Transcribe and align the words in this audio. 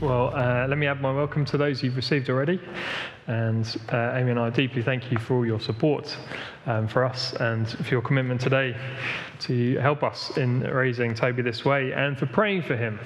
Well, 0.00 0.34
uh, 0.34 0.66
let 0.66 0.78
me 0.78 0.86
add 0.86 1.02
my 1.02 1.12
welcome 1.12 1.44
to 1.44 1.58
those 1.58 1.82
you've 1.82 1.96
received 1.96 2.30
already. 2.30 2.58
And 3.26 3.66
uh, 3.92 4.14
Amy 4.14 4.30
and 4.30 4.40
I 4.40 4.48
deeply 4.48 4.82
thank 4.82 5.12
you 5.12 5.18
for 5.18 5.34
all 5.34 5.44
your 5.44 5.60
support 5.60 6.16
um, 6.64 6.88
for 6.88 7.04
us 7.04 7.34
and 7.34 7.68
for 7.68 7.90
your 7.90 8.00
commitment 8.00 8.40
today 8.40 8.74
to 9.40 9.76
help 9.76 10.02
us 10.02 10.38
in 10.38 10.60
raising 10.60 11.14
Toby 11.14 11.42
this 11.42 11.66
way 11.66 11.92
and 11.92 12.18
for 12.18 12.24
praying 12.24 12.62
for 12.62 12.76
him. 12.76 12.98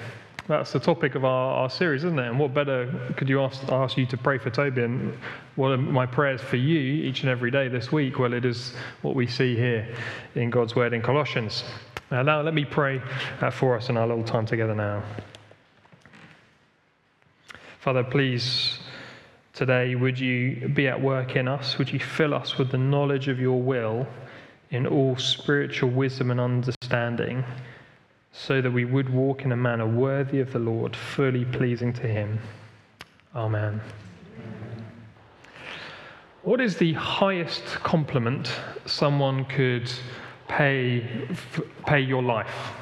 That's 0.47 0.71
the 0.71 0.79
topic 0.79 1.15
of 1.15 1.25
our, 1.25 1.55
our 1.55 1.69
series, 1.69 2.05
isn't 2.05 2.17
it? 2.17 2.29
And 2.29 2.39
what 2.39 2.53
better 2.53 2.89
could 3.17 3.27
you 3.27 3.41
ask, 3.41 3.61
ask 3.73 3.97
you 3.97 4.05
to 4.05 4.15
pray 4.15 4.37
for 4.37 4.49
Toby? 4.49 4.83
And 4.83 5.17
what 5.57 5.73
are 5.73 5.77
my 5.77 6.05
prayers 6.05 6.39
for 6.39 6.55
you 6.55 6.79
each 6.79 7.23
and 7.23 7.29
every 7.29 7.51
day 7.51 7.67
this 7.67 7.91
week? 7.91 8.19
Well, 8.19 8.31
it 8.31 8.45
is 8.45 8.73
what 9.01 9.15
we 9.15 9.27
see 9.27 9.53
here 9.53 9.85
in 10.35 10.49
God's 10.49 10.77
word 10.77 10.93
in 10.93 11.01
Colossians. 11.01 11.65
Uh, 12.09 12.23
now, 12.23 12.39
let 12.39 12.53
me 12.53 12.63
pray 12.63 13.01
uh, 13.41 13.51
for 13.51 13.75
us 13.75 13.89
in 13.89 13.97
our 13.97 14.07
little 14.07 14.23
time 14.23 14.45
together 14.45 14.75
now. 14.75 15.03
Father, 17.85 18.03
please, 18.03 18.79
today, 19.53 19.93
would 19.93 20.19
you 20.19 20.69
be 20.69 20.87
at 20.87 20.99
work 20.99 21.35
in 21.35 21.47
us? 21.47 21.77
Would 21.77 21.93
you 21.93 21.99
fill 21.99 22.33
us 22.33 22.57
with 22.57 22.71
the 22.71 22.79
knowledge 22.79 23.27
of 23.27 23.39
your 23.39 23.61
will 23.61 24.07
in 24.71 24.87
all 24.87 25.15
spiritual 25.17 25.91
wisdom 25.91 26.31
and 26.31 26.39
understanding, 26.39 27.45
so 28.31 28.59
that 28.59 28.71
we 28.71 28.85
would 28.85 29.07
walk 29.07 29.45
in 29.45 29.51
a 29.51 29.55
manner 29.55 29.85
worthy 29.85 30.39
of 30.39 30.51
the 30.51 30.57
Lord, 30.57 30.95
fully 30.95 31.45
pleasing 31.45 31.93
to 31.93 32.07
him? 32.07 32.39
Amen. 33.35 33.79
What 36.41 36.59
is 36.61 36.77
the 36.77 36.93
highest 36.93 37.65
compliment 37.83 38.49
someone 38.87 39.45
could 39.45 39.91
pay, 40.47 41.07
pay 41.85 41.99
your 41.99 42.23
life? 42.23 42.73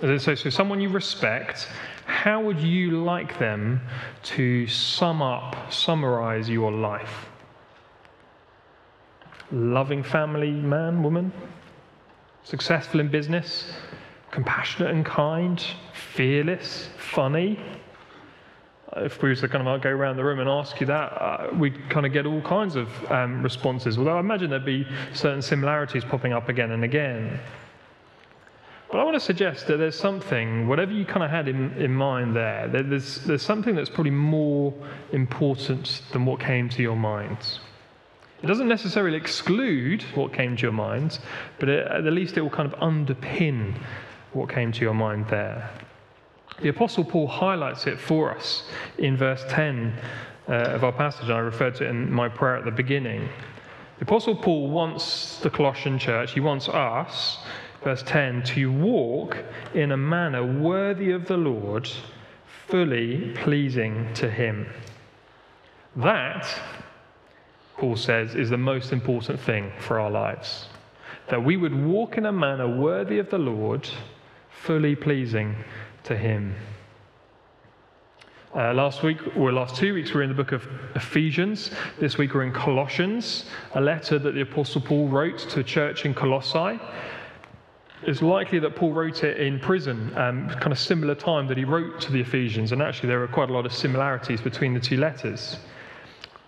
So, 0.00 0.34
so 0.34 0.48
someone 0.48 0.80
you 0.80 0.88
respect 0.88 1.68
how 2.04 2.40
would 2.40 2.60
you 2.60 3.02
like 3.02 3.38
them 3.38 3.80
to 4.22 4.66
sum 4.66 5.22
up, 5.22 5.72
summarize 5.72 6.48
your 6.48 6.72
life? 6.72 7.26
Loving 9.50 10.02
family 10.02 10.50
man, 10.50 11.02
woman, 11.02 11.32
successful 12.44 13.00
in 13.00 13.08
business, 13.08 13.72
compassionate 14.30 14.90
and 14.90 15.04
kind, 15.04 15.64
fearless, 16.14 16.88
funny. 16.96 17.58
If 18.96 19.22
we 19.22 19.30
were 19.30 19.34
to 19.36 19.48
kind 19.48 19.66
of 19.66 19.80
go 19.80 19.90
around 19.90 20.16
the 20.16 20.24
room 20.24 20.40
and 20.40 20.48
ask 20.48 20.80
you 20.80 20.86
that, 20.86 21.12
uh, 21.12 21.48
we'd 21.54 21.88
kind 21.88 22.04
of 22.04 22.12
get 22.12 22.26
all 22.26 22.42
kinds 22.42 22.76
of 22.76 22.88
um, 23.10 23.42
responses. 23.42 23.96
Although 23.96 24.16
I 24.16 24.20
imagine 24.20 24.50
there'd 24.50 24.64
be 24.64 24.86
certain 25.14 25.40
similarities 25.40 26.04
popping 26.04 26.32
up 26.32 26.48
again 26.48 26.72
and 26.72 26.84
again. 26.84 27.40
But 28.92 29.00
I 29.00 29.04
want 29.04 29.14
to 29.14 29.20
suggest 29.20 29.68
that 29.68 29.78
there's 29.78 29.98
something, 29.98 30.68
whatever 30.68 30.92
you 30.92 31.06
kind 31.06 31.22
of 31.22 31.30
had 31.30 31.48
in, 31.48 31.72
in 31.78 31.94
mind 31.94 32.36
there, 32.36 32.68
there's, 32.68 33.24
there's 33.24 33.40
something 33.40 33.74
that's 33.74 33.88
probably 33.88 34.10
more 34.10 34.74
important 35.12 36.02
than 36.12 36.26
what 36.26 36.40
came 36.40 36.68
to 36.68 36.82
your 36.82 36.94
mind. 36.94 37.38
It 38.42 38.46
doesn't 38.46 38.68
necessarily 38.68 39.16
exclude 39.16 40.02
what 40.14 40.34
came 40.34 40.56
to 40.56 40.62
your 40.62 40.72
mind, 40.72 41.20
but 41.58 41.70
it, 41.70 41.86
at 41.86 42.04
least 42.04 42.36
it 42.36 42.42
will 42.42 42.50
kind 42.50 42.70
of 42.70 42.78
underpin 42.80 43.78
what 44.34 44.50
came 44.50 44.72
to 44.72 44.80
your 44.82 44.92
mind 44.92 45.26
there. 45.28 45.70
The 46.60 46.68
Apostle 46.68 47.04
Paul 47.04 47.28
highlights 47.28 47.86
it 47.86 47.98
for 47.98 48.36
us 48.36 48.64
in 48.98 49.16
verse 49.16 49.42
10 49.48 49.94
uh, 50.48 50.52
of 50.52 50.84
our 50.84 50.92
passage, 50.92 51.24
and 51.24 51.32
I 51.32 51.38
referred 51.38 51.76
to 51.76 51.86
it 51.86 51.88
in 51.88 52.12
my 52.12 52.28
prayer 52.28 52.58
at 52.58 52.66
the 52.66 52.70
beginning. 52.70 53.26
The 54.00 54.04
Apostle 54.04 54.36
Paul 54.36 54.68
wants 54.68 55.38
the 55.38 55.48
Colossian 55.48 55.98
church, 55.98 56.32
he 56.32 56.40
wants 56.40 56.68
us 56.68 57.38
verse 57.82 58.02
10 58.04 58.42
to 58.42 58.72
walk 58.72 59.36
in 59.74 59.92
a 59.92 59.96
manner 59.96 60.44
worthy 60.44 61.10
of 61.10 61.26
the 61.26 61.36
Lord, 61.36 61.88
fully 62.68 63.32
pleasing 63.36 64.12
to 64.14 64.30
Him. 64.30 64.66
That, 65.96 66.46
Paul 67.76 67.96
says, 67.96 68.34
is 68.34 68.50
the 68.50 68.58
most 68.58 68.92
important 68.92 69.40
thing 69.40 69.72
for 69.78 69.98
our 70.00 70.10
lives. 70.10 70.68
That 71.28 71.44
we 71.44 71.56
would 71.56 71.74
walk 71.74 72.18
in 72.18 72.26
a 72.26 72.32
manner 72.32 72.68
worthy 72.68 73.18
of 73.18 73.30
the 73.30 73.38
Lord, 73.38 73.88
fully 74.50 74.94
pleasing 74.94 75.56
to 76.04 76.16
Him. 76.16 76.54
Uh, 78.54 78.74
last 78.74 79.02
week, 79.02 79.18
or 79.38 79.50
last 79.50 79.76
two 79.76 79.94
weeks, 79.94 80.10
we 80.10 80.16
we're 80.16 80.22
in 80.24 80.28
the 80.28 80.34
book 80.34 80.52
of 80.52 80.68
Ephesians. 80.94 81.70
This 81.98 82.18
week, 82.18 82.34
we're 82.34 82.42
in 82.44 82.52
Colossians, 82.52 83.46
a 83.74 83.80
letter 83.80 84.18
that 84.18 84.34
the 84.34 84.42
Apostle 84.42 84.82
Paul 84.82 85.08
wrote 85.08 85.38
to 85.38 85.60
a 85.60 85.64
church 85.64 86.04
in 86.04 86.12
Colossae. 86.12 86.78
It's 88.04 88.20
likely 88.20 88.58
that 88.58 88.74
Paul 88.74 88.92
wrote 88.92 89.22
it 89.22 89.38
in 89.38 89.60
prison, 89.60 90.12
um, 90.16 90.48
kind 90.48 90.72
of 90.72 90.78
similar 90.78 91.14
time 91.14 91.46
that 91.46 91.56
he 91.56 91.64
wrote 91.64 92.00
to 92.00 92.12
the 92.12 92.20
Ephesians, 92.20 92.72
and 92.72 92.82
actually 92.82 93.08
there 93.08 93.22
are 93.22 93.28
quite 93.28 93.48
a 93.48 93.52
lot 93.52 93.64
of 93.64 93.72
similarities 93.72 94.40
between 94.40 94.74
the 94.74 94.80
two 94.80 94.96
letters. 94.96 95.58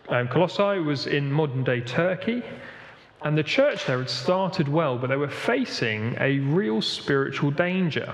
Um, 0.09 0.27
Colossae 0.27 0.81
was 0.81 1.07
in 1.07 1.31
modern 1.31 1.63
day 1.63 1.81
Turkey, 1.81 2.43
and 3.23 3.39
the 3.39 3.43
church 3.45 3.87
there 3.87 3.99
had 3.99 4.11
started 4.11 4.67
well, 4.67 4.99
but 4.99 5.07
they 5.07 5.17
were 5.17 5.29
facing 5.29 6.17
a 6.19 6.41
real 6.41 6.83
spiritual 6.83 7.53
danger. 7.53 8.13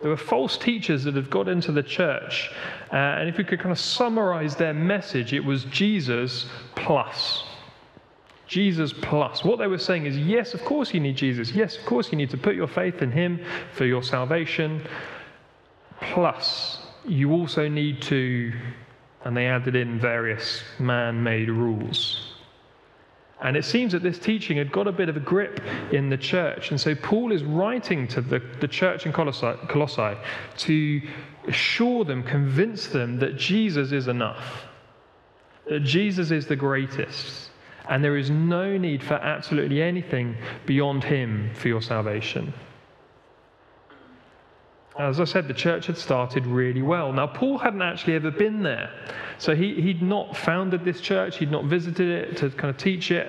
There 0.00 0.10
were 0.10 0.16
false 0.16 0.56
teachers 0.56 1.04
that 1.04 1.14
had 1.14 1.28
got 1.28 1.48
into 1.48 1.72
the 1.72 1.82
church, 1.82 2.50
uh, 2.90 2.96
and 2.96 3.28
if 3.28 3.36
we 3.36 3.44
could 3.44 3.60
kind 3.60 3.72
of 3.72 3.78
summarize 3.78 4.56
their 4.56 4.74
message, 4.74 5.34
it 5.34 5.44
was 5.44 5.64
Jesus 5.64 6.46
plus. 6.74 7.44
Jesus 8.46 8.92
plus. 8.92 9.44
What 9.44 9.58
they 9.58 9.66
were 9.66 9.78
saying 9.78 10.06
is, 10.06 10.16
yes, 10.16 10.54
of 10.54 10.64
course 10.64 10.94
you 10.94 11.00
need 11.00 11.16
Jesus. 11.16 11.50
Yes, 11.52 11.76
of 11.76 11.84
course 11.84 12.12
you 12.12 12.18
need 12.18 12.30
to 12.30 12.38
put 12.38 12.54
your 12.54 12.68
faith 12.68 13.02
in 13.02 13.10
Him 13.10 13.44
for 13.72 13.84
your 13.84 14.02
salvation. 14.02 14.86
Plus, 16.00 16.78
you 17.06 17.32
also 17.32 17.68
need 17.68 18.02
to, 18.02 18.52
and 19.24 19.36
they 19.36 19.46
added 19.46 19.74
in 19.74 19.98
various 19.98 20.62
man 20.78 21.22
made 21.22 21.48
rules. 21.48 22.34
And 23.40 23.56
it 23.56 23.64
seems 23.64 23.92
that 23.92 24.02
this 24.02 24.18
teaching 24.18 24.56
had 24.56 24.72
got 24.72 24.86
a 24.86 24.92
bit 24.92 25.08
of 25.08 25.16
a 25.16 25.20
grip 25.20 25.60
in 25.92 26.08
the 26.08 26.16
church. 26.16 26.70
And 26.70 26.80
so 26.80 26.94
Paul 26.94 27.32
is 27.32 27.44
writing 27.44 28.08
to 28.08 28.20
the, 28.20 28.40
the 28.60 28.68
church 28.68 29.04
in 29.04 29.12
Colossae, 29.12 29.54
Colossae 29.68 30.16
to 30.58 31.02
assure 31.46 32.04
them, 32.04 32.22
convince 32.22 32.86
them 32.86 33.18
that 33.18 33.36
Jesus 33.36 33.92
is 33.92 34.08
enough, 34.08 34.64
that 35.68 35.80
Jesus 35.80 36.30
is 36.30 36.46
the 36.46 36.56
greatest 36.56 37.50
and 37.88 38.02
there 38.02 38.16
is 38.16 38.30
no 38.30 38.76
need 38.76 39.02
for 39.02 39.14
absolutely 39.14 39.82
anything 39.82 40.36
beyond 40.66 41.04
Him 41.04 41.50
for 41.54 41.68
your 41.68 41.82
salvation. 41.82 42.52
As 44.98 45.20
I 45.20 45.24
said, 45.24 45.46
the 45.46 45.54
church 45.54 45.86
had 45.86 45.98
started 45.98 46.46
really 46.46 46.80
well. 46.80 47.12
Now, 47.12 47.26
Paul 47.26 47.58
hadn't 47.58 47.82
actually 47.82 48.14
ever 48.14 48.30
been 48.30 48.62
there. 48.62 48.90
So 49.38 49.54
he, 49.54 49.74
he'd 49.80 50.02
not 50.02 50.34
founded 50.34 50.84
this 50.84 51.00
church, 51.02 51.36
he'd 51.36 51.50
not 51.50 51.64
visited 51.64 52.08
it 52.08 52.36
to 52.38 52.48
kind 52.50 52.70
of 52.70 52.78
teach 52.78 53.10
it, 53.10 53.28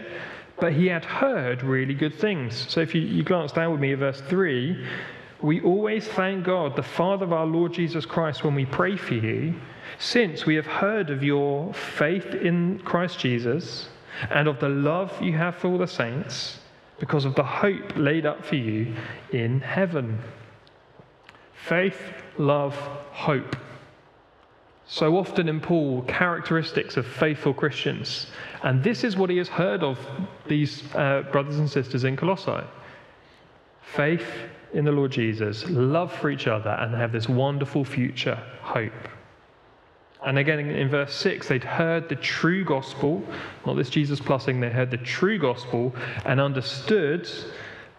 but 0.59 0.71
he 0.71 0.87
had 0.87 1.03
heard 1.03 1.63
really 1.63 1.93
good 1.93 2.15
things. 2.15 2.65
So 2.69 2.79
if 2.79 2.95
you, 2.95 3.01
you 3.01 3.21
glance 3.21 3.51
down 3.51 3.71
with 3.71 3.81
me 3.81 3.91
at 3.91 3.99
verse 3.99 4.21
3, 4.21 4.87
we 5.41 5.61
always 5.61 6.07
thank 6.07 6.45
God, 6.45 6.75
the 6.75 6.83
Father 6.83 7.25
of 7.25 7.33
our 7.33 7.45
Lord 7.45 7.73
Jesus 7.73 8.05
Christ, 8.05 8.45
when 8.45 8.55
we 8.55 8.65
pray 8.65 8.95
for 8.95 9.15
you, 9.15 9.53
since 9.99 10.45
we 10.45 10.55
have 10.55 10.65
heard 10.65 11.09
of 11.09 11.21
your 11.21 11.73
faith 11.73 12.33
in 12.33 12.79
Christ 12.79 13.19
Jesus 13.19 13.89
and 14.29 14.47
of 14.47 14.59
the 14.59 14.69
love 14.69 15.21
you 15.21 15.33
have 15.33 15.55
for 15.55 15.69
all 15.69 15.77
the 15.77 15.87
saints, 15.87 16.59
because 16.99 17.25
of 17.25 17.35
the 17.35 17.43
hope 17.43 17.95
laid 17.95 18.25
up 18.25 18.43
for 18.43 18.55
you 18.55 18.93
in 19.31 19.59
heaven. 19.59 20.19
Faith, 21.53 21.99
love, 22.37 22.75
hope. 23.11 23.55
So 24.87 25.17
often 25.17 25.49
in 25.49 25.59
Paul, 25.59 26.01
characteristics 26.03 26.95
of 26.95 27.05
faithful 27.05 27.53
Christians. 27.53 28.27
And 28.63 28.83
this 28.83 29.03
is 29.03 29.17
what 29.17 29.29
he 29.29 29.37
has 29.37 29.49
heard 29.49 29.83
of 29.83 29.99
these 30.47 30.83
uh, 30.95 31.23
brothers 31.31 31.59
and 31.59 31.69
sisters 31.69 32.03
in 32.03 32.15
Colossae 32.15 32.65
faith 33.81 34.27
in 34.73 34.85
the 34.85 34.91
Lord 34.91 35.11
Jesus, 35.11 35.67
love 35.69 36.11
for 36.11 36.29
each 36.29 36.45
other, 36.47 36.71
and 36.71 36.93
have 36.93 37.11
this 37.11 37.29
wonderful 37.29 37.85
future 37.85 38.35
hope. 38.61 38.91
And 40.25 40.39
again, 40.39 40.59
in 40.59 40.89
verse 40.89 41.13
6, 41.13 41.47
they'd 41.47 41.63
heard 41.63 42.09
the 42.09 42.15
true 42.15 42.65
gospel, 42.65 43.23
not 43.65 43.75
this 43.75 43.89
Jesus 43.89 44.19
plussing, 44.19 44.59
they 44.59 44.69
heard 44.69 44.91
the 44.91 44.97
true 44.97 45.37
gospel 45.37 45.95
and 46.25 46.41
understood 46.41 47.29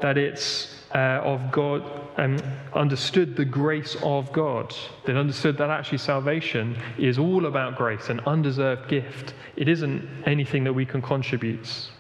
that 0.01 0.19
it's 0.19 0.79
uh, 0.95 1.21
of 1.23 1.51
God, 1.51 1.83
and 2.17 2.43
understood 2.73 3.37
the 3.37 3.45
grace 3.45 3.97
of 4.03 4.33
God. 4.33 4.75
They'd 5.05 5.17
understood 5.17 5.59
that 5.59 5.71
actually 5.71 5.99
salvation 5.99 6.79
is 6.99 7.19
all 7.19 7.47
about 7.47 7.77
grace, 7.77 8.09
an 8.09 8.21
undeserved 8.21 8.89
gift. 8.89 9.35
It 9.57 9.69
isn't 9.69 10.09
anything 10.25 10.65
that 10.65 10.73
we 10.73 10.87
can 10.87 11.03
contribute. 11.03 11.91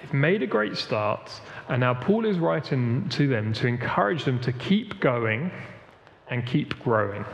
They've 0.00 0.12
made 0.14 0.42
a 0.42 0.46
great 0.46 0.76
start, 0.76 1.30
and 1.68 1.80
now 1.80 1.94
Paul 1.94 2.24
is 2.24 2.38
writing 2.38 3.08
to 3.10 3.26
them 3.26 3.52
to 3.54 3.66
encourage 3.66 4.24
them 4.24 4.40
to 4.40 4.52
keep 4.52 5.00
going 5.00 5.50
and 6.28 6.46
keep 6.46 6.78
growing. 6.82 7.24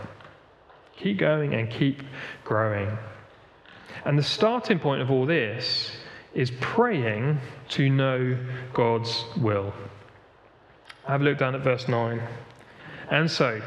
Keep 1.03 1.19
going 1.19 1.55
and 1.55 1.69
keep 1.69 2.03
growing. 2.45 2.97
And 4.05 4.19
the 4.19 4.23
starting 4.23 4.79
point 4.79 5.03
of 5.03 5.11
all 5.11 5.27
this 5.27 5.91
is 6.33 6.53
praying 6.61 7.41
to 7.71 7.89
know 7.89 8.39
God's 8.73 9.25
will. 9.37 9.75
Have 11.07 11.21
a 11.21 11.25
look 11.25 11.39
down 11.39 11.55
at 11.57 11.63
verse 11.63 11.89
9. 11.89 12.23
And 13.11 13.29
so, 13.29 13.61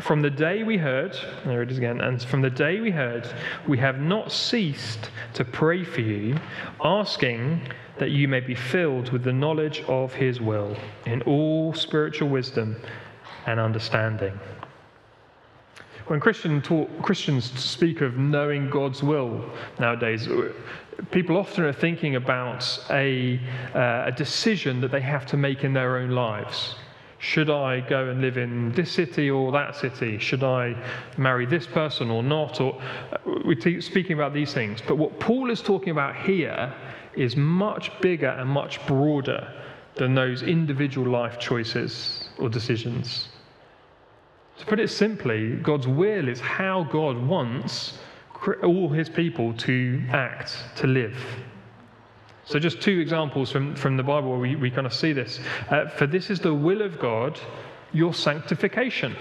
from 0.00 0.22
the 0.22 0.30
day 0.30 0.62
we 0.62 0.78
heard, 0.78 1.16
there 1.44 1.62
it 1.62 1.70
is 1.70 1.76
again, 1.76 2.00
and 2.00 2.22
from 2.22 2.40
the 2.40 2.50
day 2.50 2.80
we 2.80 2.90
heard, 2.90 3.28
we 3.66 3.76
have 3.78 4.00
not 4.00 4.32
ceased 4.32 5.10
to 5.34 5.44
pray 5.44 5.84
for 5.84 6.00
you, 6.00 6.38
asking 6.82 7.60
that 7.98 8.12
you 8.12 8.28
may 8.28 8.40
be 8.40 8.54
filled 8.54 9.10
with 9.10 9.24
the 9.24 9.32
knowledge 9.32 9.82
of 9.88 10.14
his 10.14 10.40
will 10.40 10.76
in 11.04 11.20
all 11.22 11.74
spiritual 11.74 12.28
wisdom 12.28 12.76
and 13.46 13.60
understanding. 13.60 14.38
When 16.08 16.20
Christian 16.20 16.62
talk, 16.62 16.88
Christians 17.02 17.52
speak 17.60 18.00
of 18.00 18.16
knowing 18.16 18.70
God's 18.70 19.02
will 19.02 19.44
nowadays, 19.78 20.26
people 21.10 21.36
often 21.36 21.64
are 21.64 21.72
thinking 21.72 22.16
about 22.16 22.66
a, 22.88 23.38
uh, 23.74 24.04
a 24.06 24.12
decision 24.16 24.80
that 24.80 24.90
they 24.90 25.02
have 25.02 25.26
to 25.26 25.36
make 25.36 25.64
in 25.64 25.74
their 25.74 25.98
own 25.98 26.12
lives. 26.12 26.76
Should 27.18 27.50
I 27.50 27.80
go 27.80 28.08
and 28.08 28.22
live 28.22 28.38
in 28.38 28.72
this 28.72 28.90
city 28.90 29.28
or 29.28 29.52
that 29.52 29.76
city? 29.76 30.18
Should 30.18 30.42
I 30.42 30.74
marry 31.18 31.44
this 31.44 31.66
person 31.66 32.10
or 32.10 32.22
not? 32.22 32.58
Or 32.62 32.80
uh, 33.12 33.18
we're 33.44 33.80
speaking 33.82 34.12
about 34.12 34.32
these 34.32 34.54
things. 34.54 34.80
But 34.80 34.96
what 34.96 35.20
Paul 35.20 35.50
is 35.50 35.60
talking 35.60 35.90
about 35.90 36.16
here 36.16 36.72
is 37.16 37.36
much 37.36 37.90
bigger 38.00 38.28
and 38.28 38.48
much 38.48 38.84
broader 38.86 39.52
than 39.96 40.14
those 40.14 40.42
individual 40.42 41.10
life 41.10 41.38
choices 41.38 42.30
or 42.38 42.48
decisions. 42.48 43.28
To 44.58 44.66
put 44.66 44.80
it 44.80 44.88
simply, 44.90 45.56
God's 45.56 45.86
will 45.86 46.28
is 46.28 46.40
how 46.40 46.84
God 46.84 47.16
wants 47.16 47.98
all 48.62 48.88
his 48.88 49.08
people 49.08 49.52
to 49.54 50.02
act, 50.10 50.56
to 50.76 50.86
live. 50.86 51.16
So, 52.44 52.58
just 52.58 52.80
two 52.80 52.98
examples 52.98 53.52
from, 53.52 53.76
from 53.76 53.96
the 53.96 54.02
Bible 54.02 54.30
where 54.30 54.38
we, 54.38 54.56
we 54.56 54.70
kind 54.70 54.86
of 54.86 54.94
see 54.94 55.12
this. 55.12 55.38
Uh, 55.70 55.86
for 55.88 56.06
this 56.06 56.30
is 56.30 56.40
the 56.40 56.54
will 56.54 56.82
of 56.82 56.98
God, 56.98 57.38
your 57.92 58.14
sanctification. 58.14 59.14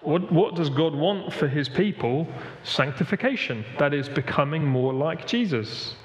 What, 0.00 0.30
what 0.30 0.54
does 0.54 0.70
God 0.70 0.94
want 0.94 1.32
for 1.32 1.48
his 1.48 1.68
people? 1.68 2.28
Sanctification. 2.62 3.64
That 3.78 3.92
is, 3.92 4.08
becoming 4.08 4.64
more 4.64 4.94
like 4.94 5.26
Jesus. 5.26 5.96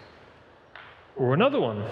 Or 1.15 1.33
another 1.35 1.59
one 1.59 1.85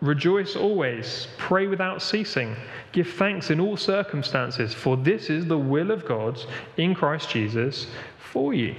Rejoice 0.00 0.54
always, 0.54 1.26
pray 1.38 1.66
without 1.66 2.00
ceasing, 2.00 2.54
give 2.92 3.08
thanks 3.08 3.50
in 3.50 3.60
all 3.60 3.76
circumstances, 3.76 4.72
for 4.72 4.96
this 4.96 5.28
is 5.28 5.46
the 5.46 5.58
will 5.58 5.90
of 5.90 6.06
God 6.06 6.40
in 6.76 6.94
Christ 6.94 7.30
Jesus 7.30 7.88
for 8.18 8.54
you. 8.54 8.76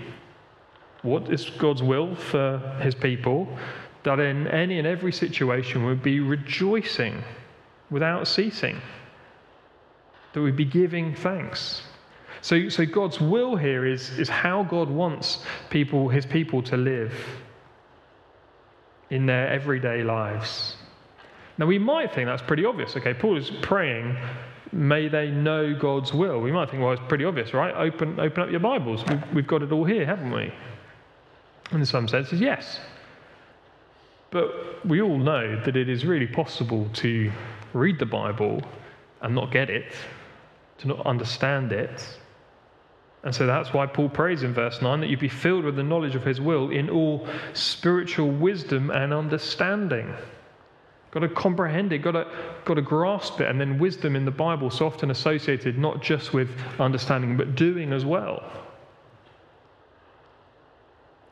What 1.01 1.31
is 1.31 1.49
God's 1.49 1.83
will 1.83 2.15
for 2.15 2.59
his 2.81 2.95
people? 2.95 3.47
that 4.03 4.19
in 4.19 4.47
any 4.47 4.77
and 4.77 4.87
every 4.87 5.11
situation 5.11 5.85
we'd 5.85 6.03
be 6.03 6.19
rejoicing 6.19 7.23
without 7.89 8.27
ceasing, 8.27 8.81
that 10.33 10.41
we'd 10.41 10.55
be 10.55 10.65
giving 10.65 11.15
thanks. 11.15 11.81
So, 12.41 12.69
so 12.69 12.85
God's 12.85 13.19
will 13.19 13.57
here 13.57 13.85
is, 13.85 14.17
is 14.17 14.29
how 14.29 14.63
God 14.63 14.89
wants 14.89 15.43
people, 15.69 16.07
his 16.07 16.25
people 16.25 16.63
to 16.63 16.77
live 16.77 17.13
in 19.09 19.25
their 19.25 19.49
everyday 19.49 20.03
lives. 20.03 20.75
Now, 21.59 21.65
we 21.65 21.77
might 21.77 22.15
think 22.15 22.27
that's 22.27 22.41
pretty 22.41 22.63
obvious. 22.63 22.95
Okay, 22.95 23.13
Paul 23.13 23.35
is 23.37 23.51
praying, 23.61 24.15
may 24.71 25.09
they 25.09 25.29
know 25.29 25.77
God's 25.77 26.13
will. 26.13 26.39
We 26.39 26.53
might 26.53 26.69
think, 26.69 26.81
well, 26.81 26.93
it's 26.93 27.01
pretty 27.09 27.25
obvious, 27.25 27.53
right? 27.53 27.75
Open, 27.75 28.17
open 28.17 28.43
up 28.43 28.49
your 28.49 28.61
Bibles. 28.61 29.03
We've, 29.05 29.33
we've 29.33 29.47
got 29.47 29.61
it 29.61 29.73
all 29.73 29.83
here, 29.83 30.05
haven't 30.05 30.31
we? 30.31 30.53
In 31.73 31.85
some 31.85 32.07
senses, 32.07 32.39
yes. 32.39 32.79
But 34.31 34.85
we 34.85 35.01
all 35.01 35.17
know 35.17 35.61
that 35.65 35.75
it 35.75 35.89
is 35.89 36.05
really 36.05 36.27
possible 36.27 36.87
to 36.93 37.29
read 37.73 37.99
the 37.99 38.05
Bible 38.05 38.61
and 39.21 39.35
not 39.35 39.51
get 39.51 39.69
it, 39.69 39.91
to 40.77 40.87
not 40.87 41.05
understand 41.05 41.73
it. 41.73 42.07
And 43.23 43.35
so 43.35 43.45
that's 43.45 43.73
why 43.73 43.85
Paul 43.85 44.07
prays 44.07 44.43
in 44.43 44.53
verse 44.53 44.81
9 44.81 45.01
that 45.01 45.09
you 45.09 45.17
be 45.17 45.27
filled 45.27 45.65
with 45.65 45.75
the 45.75 45.83
knowledge 45.83 46.15
of 46.15 46.23
his 46.23 46.39
will 46.39 46.69
in 46.69 46.89
all 46.89 47.27
spiritual 47.51 48.31
wisdom 48.31 48.91
and 48.91 49.13
understanding. 49.13 50.15
Got 51.11 51.21
to 51.21 51.29
comprehend 51.29 51.91
it, 51.91 51.99
got 51.99 52.11
to, 52.11 52.27
got 52.65 52.75
to 52.75 52.81
grasp 52.81 53.41
it, 53.41 53.47
and 53.47 53.59
then 53.59 53.79
wisdom 53.79 54.15
in 54.15 54.25
the 54.25 54.31
Bible 54.31 54.69
so 54.69 54.85
often 54.85 55.09
associated 55.09 55.77
not 55.77 56.03
just 56.03 56.33
with 56.33 56.49
understanding 56.79 57.35
but 57.35 57.55
doing 57.55 57.93
as 57.93 58.05
well. 58.05 58.43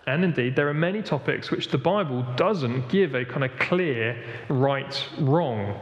And 0.07 0.23
indeed, 0.23 0.55
there 0.55 0.69
are 0.69 0.73
many 0.73 1.01
topics 1.01 1.51
which 1.51 1.67
the 1.67 1.77
Bible 1.77 2.25
doesn't 2.37 2.87
give 2.87 3.13
a 3.13 3.25
kind 3.25 3.43
of 3.43 3.51
clear 3.59 4.17
right 4.49 5.05
wrong. 5.19 5.77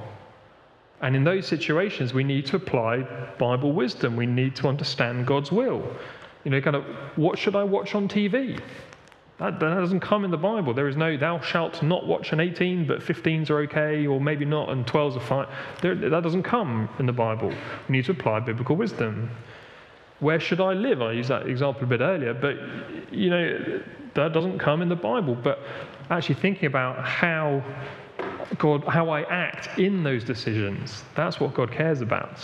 And 1.01 1.15
in 1.15 1.24
those 1.24 1.45
situations, 1.45 2.13
we 2.13 2.24
need 2.24 2.48
to 2.48 2.56
apply 2.56 3.03
Bible 3.38 3.71
wisdom. 3.71 4.15
We 4.15 4.25
need 4.25 4.56
to 4.57 4.68
understand 4.68 5.27
God's 5.27 5.51
will. 5.51 5.88
You 6.44 6.51
know, 6.51 6.59
kind 6.59 6.75
of, 6.75 6.83
what 7.15 7.38
should 7.38 7.56
I 7.56 7.63
watch 7.63 7.94
on 7.94 8.07
TV? 8.07 8.59
That, 9.38 9.60
that 9.60 9.76
doesn't 9.76 10.00
come 10.00 10.24
in 10.24 10.32
the 10.32 10.38
Bible. 10.38 10.74
There 10.74 10.88
is 10.88 10.96
no, 10.96 11.18
thou 11.18 11.42
shalt 11.42 11.84
not 11.84 12.08
watch 12.08 12.32
an 12.32 12.40
18, 12.40 12.88
but 12.88 13.00
15s 13.00 13.50
are 13.50 13.60
okay, 13.62 14.08
or 14.08 14.22
maybe 14.22 14.46
not, 14.46 14.70
and 14.70 14.86
12s 14.88 15.18
are 15.18 15.20
fine. 15.20 15.48
There, 15.82 15.94
that 15.94 16.24
doesn't 16.24 16.44
come 16.44 16.88
in 17.00 17.06
the 17.06 17.14
Bible. 17.14 17.50
We 17.50 17.98
need 17.98 18.06
to 18.06 18.12
apply 18.12 18.40
biblical 18.40 18.78
wisdom. 18.78 19.30
Where 20.22 20.40
should 20.40 20.62
I 20.62 20.72
live? 20.72 21.02
I 21.02 21.12
used 21.12 21.30
that 21.30 21.48
example 21.48 21.84
a 21.84 21.88
bit 21.88 22.00
earlier, 22.00 22.34
but 22.34 22.56
you 23.12 23.30
know, 23.30 23.82
that 24.14 24.32
doesn't 24.32 24.58
come 24.60 24.82
in 24.82 24.88
the 24.88 24.96
Bible. 24.96 25.36
But 25.36 25.60
actually 26.10 26.36
thinking 26.36 26.68
about 26.68 27.06
how 27.06 27.62
God, 28.58 28.86
how 28.86 29.10
I 29.10 29.24
act 29.24 29.78
in 29.78 30.02
those 30.04 30.24
decisions, 30.24 31.04
that's 31.14 31.42
what 31.42 31.54
God 31.54 31.74
cares 31.74 32.00
about. 32.00 32.40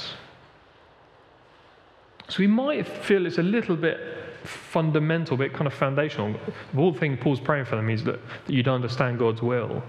So 2.27 2.39
we 2.39 2.47
might 2.47 2.85
feel 2.85 3.25
it's 3.25 3.37
a 3.37 3.43
little 3.43 3.77
bit 3.77 3.99
fundamental, 4.43 5.35
a 5.35 5.37
bit 5.37 5.53
kind 5.53 5.67
of 5.67 5.73
foundational. 5.73 6.33
The 6.33 6.77
whole 6.77 6.93
thing 6.93 7.17
Paul's 7.17 7.39
praying 7.39 7.65
for 7.65 7.75
them 7.75 7.89
is 7.89 8.03
that, 8.03 8.19
that 8.45 8.53
you'd 8.53 8.67
understand 8.67 9.19
God's 9.19 9.41
will. 9.41 9.83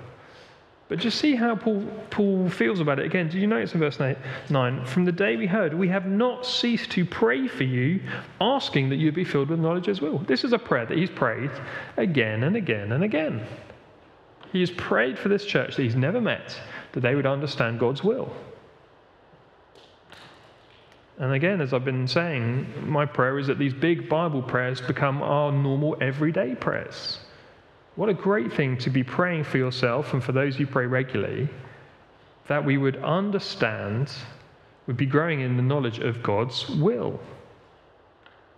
But 0.89 0.99
just 0.99 1.19
see 1.19 1.35
how 1.35 1.57
Paul, 1.57 1.87
Paul 2.11 2.51
feels 2.51 2.81
about 2.81 2.99
it. 2.99 3.07
Again, 3.07 3.29
did 3.29 3.41
you 3.41 3.47
notice 3.47 3.73
in 3.73 3.81
verse 3.81 3.99
9? 3.99 4.85
From 4.85 5.05
the 5.07 5.13
day 5.13 5.37
we 5.37 5.47
heard, 5.47 5.73
we 5.73 5.89
have 5.89 6.07
not 6.07 6.45
ceased 6.45 6.91
to 6.91 7.07
pray 7.07 7.49
for 7.49 7.65
you, 7.65 8.01
asking 8.43 8.91
that 8.91 8.97
you 8.97 9.11
be 9.11 9.25
filled 9.25 9.49
with 9.49 9.59
knowledge 9.59 9.89
as 9.89 10.03
well. 10.03 10.19
This 10.19 10.45
is 10.45 10.53
a 10.53 10.59
prayer 10.59 10.85
that 10.85 10.99
he's 10.99 11.09
prayed 11.09 11.51
again 11.97 12.43
and 12.43 12.57
again 12.57 12.93
and 12.93 13.05
again. 13.05 13.47
He 14.53 14.61
has 14.61 14.71
prayed 14.73 15.19
for 15.19 15.31
this 15.31 15.47
church 15.47 15.77
that 15.77 15.83
he's 15.83 15.97
never 15.97 16.21
met, 16.21 16.61
that 16.93 17.01
they 17.01 17.15
would 17.15 17.25
understand 17.25 17.81
God's 17.81 18.05
will. 18.05 18.31
And 21.23 21.35
again, 21.35 21.61
as 21.61 21.73
I've 21.73 21.85
been 21.85 22.09
saying, 22.09 22.67
my 22.85 23.07
prayer 23.07 23.39
is 23.39 23.47
that 23.47 23.57
these 23.57 23.73
big 23.73 24.09
Bible 24.09 24.43
prayers 24.43 24.81
become 24.81 25.23
our 25.23 25.53
normal 25.53 25.97
everyday 26.01 26.57
prayers. 26.57 27.21
What 27.95 28.09
a 28.09 28.15
great 28.15 28.53
thing 28.53 28.77
to 28.79 28.91
be 28.91 29.05
praying 29.05 29.45
for 29.45 29.57
yourself 29.57 30.15
and 30.15 30.25
for 30.25 30.33
those 30.33 30.59
you 30.59 30.67
pray 30.67 30.85
regularly, 30.85 31.49
that 32.49 32.65
we 32.65 32.77
would 32.77 32.97
understand, 33.05 34.11
would 34.89 34.97
be 34.97 35.07
growing 35.07 35.43
in 35.43 35.57
the 35.57 35.63
knowledge 35.63 36.01
of 36.01 36.25
God's 36.25 36.69
will. 36.69 37.21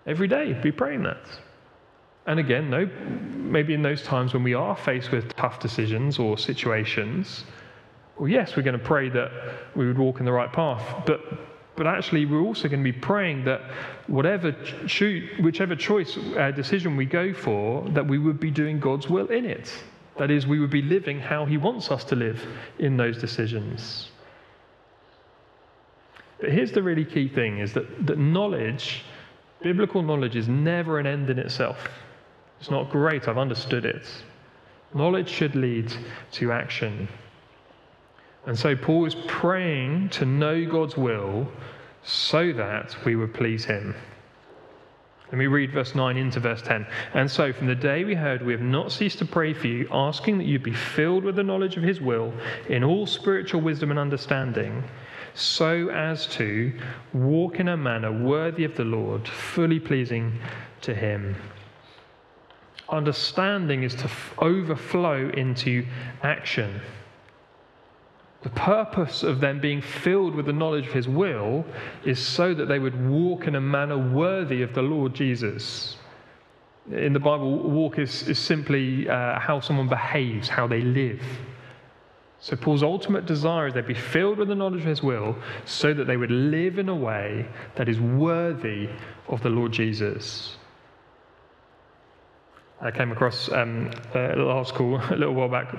Every 0.06 0.26
day, 0.26 0.54
be 0.54 0.72
praying 0.72 1.02
that. 1.02 1.20
And 2.26 2.40
again, 2.40 2.70
no, 2.70 2.88
maybe 3.34 3.74
in 3.74 3.82
those 3.82 4.02
times 4.02 4.32
when 4.32 4.42
we 4.42 4.54
are 4.54 4.74
faced 4.74 5.10
with 5.10 5.36
tough 5.36 5.60
decisions 5.60 6.18
or 6.18 6.38
situations, 6.38 7.44
well, 8.18 8.28
yes, 8.28 8.56
we're 8.56 8.62
going 8.62 8.78
to 8.78 8.82
pray 8.82 9.10
that 9.10 9.30
we 9.76 9.86
would 9.86 9.98
walk 9.98 10.20
in 10.20 10.24
the 10.24 10.32
right 10.32 10.50
path, 10.50 11.04
but 11.04 11.20
but 11.76 11.86
actually, 11.86 12.24
we're 12.24 12.40
also 12.40 12.68
going 12.68 12.84
to 12.84 12.92
be 12.92 12.98
praying 12.98 13.44
that 13.44 13.60
whatever 14.06 14.52
cho- 14.86 15.20
whichever 15.40 15.74
choice, 15.74 16.16
uh, 16.16 16.52
decision 16.52 16.96
we 16.96 17.04
go 17.04 17.32
for, 17.32 17.88
that 17.90 18.06
we 18.06 18.18
would 18.18 18.38
be 18.38 18.50
doing 18.50 18.78
God's 18.78 19.08
will 19.08 19.26
in 19.26 19.44
it. 19.44 19.72
That 20.16 20.30
is, 20.30 20.46
we 20.46 20.60
would 20.60 20.70
be 20.70 20.82
living 20.82 21.18
how 21.18 21.44
He 21.44 21.56
wants 21.56 21.90
us 21.90 22.04
to 22.04 22.16
live 22.16 22.46
in 22.78 22.96
those 22.96 23.18
decisions. 23.18 24.10
But 26.40 26.52
here's 26.52 26.72
the 26.72 26.82
really 26.82 27.04
key 27.04 27.28
thing 27.28 27.58
is 27.58 27.72
that, 27.72 28.06
that 28.06 28.18
knowledge, 28.18 29.04
biblical 29.60 30.02
knowledge, 30.02 30.36
is 30.36 30.46
never 30.46 30.98
an 30.98 31.06
end 31.06 31.30
in 31.30 31.38
itself. 31.38 31.88
It's 32.60 32.70
not 32.70 32.90
great, 32.90 33.26
I've 33.26 33.38
understood 33.38 33.84
it. 33.84 34.06
Knowledge 34.94 35.28
should 35.28 35.56
lead 35.56 35.92
to 36.32 36.52
action. 36.52 37.08
And 38.46 38.58
so 38.58 38.76
Paul 38.76 39.06
is 39.06 39.16
praying 39.26 40.10
to 40.10 40.26
know 40.26 40.64
God's 40.66 40.96
will 40.96 41.48
so 42.02 42.52
that 42.52 42.94
we 43.04 43.16
would 43.16 43.32
please 43.32 43.64
him. 43.64 43.94
Let 45.32 45.38
me 45.38 45.46
read 45.46 45.72
verse 45.72 45.94
9 45.94 46.16
into 46.16 46.38
verse 46.38 46.60
10. 46.62 46.86
And 47.14 47.28
so, 47.30 47.52
from 47.52 47.66
the 47.66 47.74
day 47.74 48.04
we 48.04 48.14
heard, 48.14 48.44
we 48.44 48.52
have 48.52 48.60
not 48.60 48.92
ceased 48.92 49.18
to 49.18 49.24
pray 49.24 49.54
for 49.54 49.66
you, 49.66 49.88
asking 49.90 50.38
that 50.38 50.44
you 50.44 50.58
be 50.58 50.74
filled 50.74 51.24
with 51.24 51.34
the 51.34 51.42
knowledge 51.42 51.76
of 51.76 51.82
his 51.82 52.00
will 52.00 52.32
in 52.68 52.84
all 52.84 53.06
spiritual 53.06 53.62
wisdom 53.62 53.90
and 53.90 53.98
understanding, 53.98 54.84
so 55.34 55.88
as 55.88 56.26
to 56.28 56.72
walk 57.14 57.58
in 57.58 57.68
a 57.68 57.76
manner 57.76 58.12
worthy 58.12 58.64
of 58.64 58.76
the 58.76 58.84
Lord, 58.84 59.26
fully 59.26 59.80
pleasing 59.80 60.38
to 60.82 60.94
him. 60.94 61.34
Understanding 62.90 63.82
is 63.82 63.94
to 63.96 64.10
overflow 64.38 65.30
into 65.30 65.84
action. 66.22 66.80
The 68.44 68.50
purpose 68.50 69.22
of 69.22 69.40
them 69.40 69.58
being 69.58 69.80
filled 69.80 70.34
with 70.34 70.44
the 70.44 70.52
knowledge 70.52 70.86
of 70.86 70.92
his 70.92 71.08
will 71.08 71.64
is 72.04 72.18
so 72.18 72.52
that 72.52 72.66
they 72.66 72.78
would 72.78 73.08
walk 73.08 73.46
in 73.46 73.54
a 73.54 73.60
manner 73.60 73.96
worthy 73.96 74.60
of 74.60 74.74
the 74.74 74.82
Lord 74.82 75.14
Jesus. 75.14 75.96
In 76.92 77.14
the 77.14 77.20
Bible, 77.20 77.56
walk 77.58 77.98
is, 77.98 78.28
is 78.28 78.38
simply 78.38 79.08
uh, 79.08 79.40
how 79.40 79.60
someone 79.60 79.88
behaves, 79.88 80.46
how 80.50 80.66
they 80.66 80.82
live. 80.82 81.22
So, 82.38 82.54
Paul's 82.54 82.82
ultimate 82.82 83.24
desire 83.24 83.68
is 83.68 83.72
they'd 83.72 83.86
be 83.86 83.94
filled 83.94 84.36
with 84.36 84.48
the 84.48 84.54
knowledge 84.54 84.82
of 84.82 84.88
his 84.88 85.02
will 85.02 85.34
so 85.64 85.94
that 85.94 86.06
they 86.06 86.18
would 86.18 86.30
live 86.30 86.78
in 86.78 86.90
a 86.90 86.94
way 86.94 87.48
that 87.76 87.88
is 87.88 87.98
worthy 87.98 88.90
of 89.28 89.42
the 89.42 89.48
Lord 89.48 89.72
Jesus. 89.72 90.56
I 92.82 92.90
came 92.90 93.10
across 93.10 93.50
um, 93.50 93.90
a 94.12 94.28
little 94.28 94.50
article 94.50 94.96
a 95.10 95.16
little 95.16 95.32
while 95.32 95.48
back. 95.48 95.74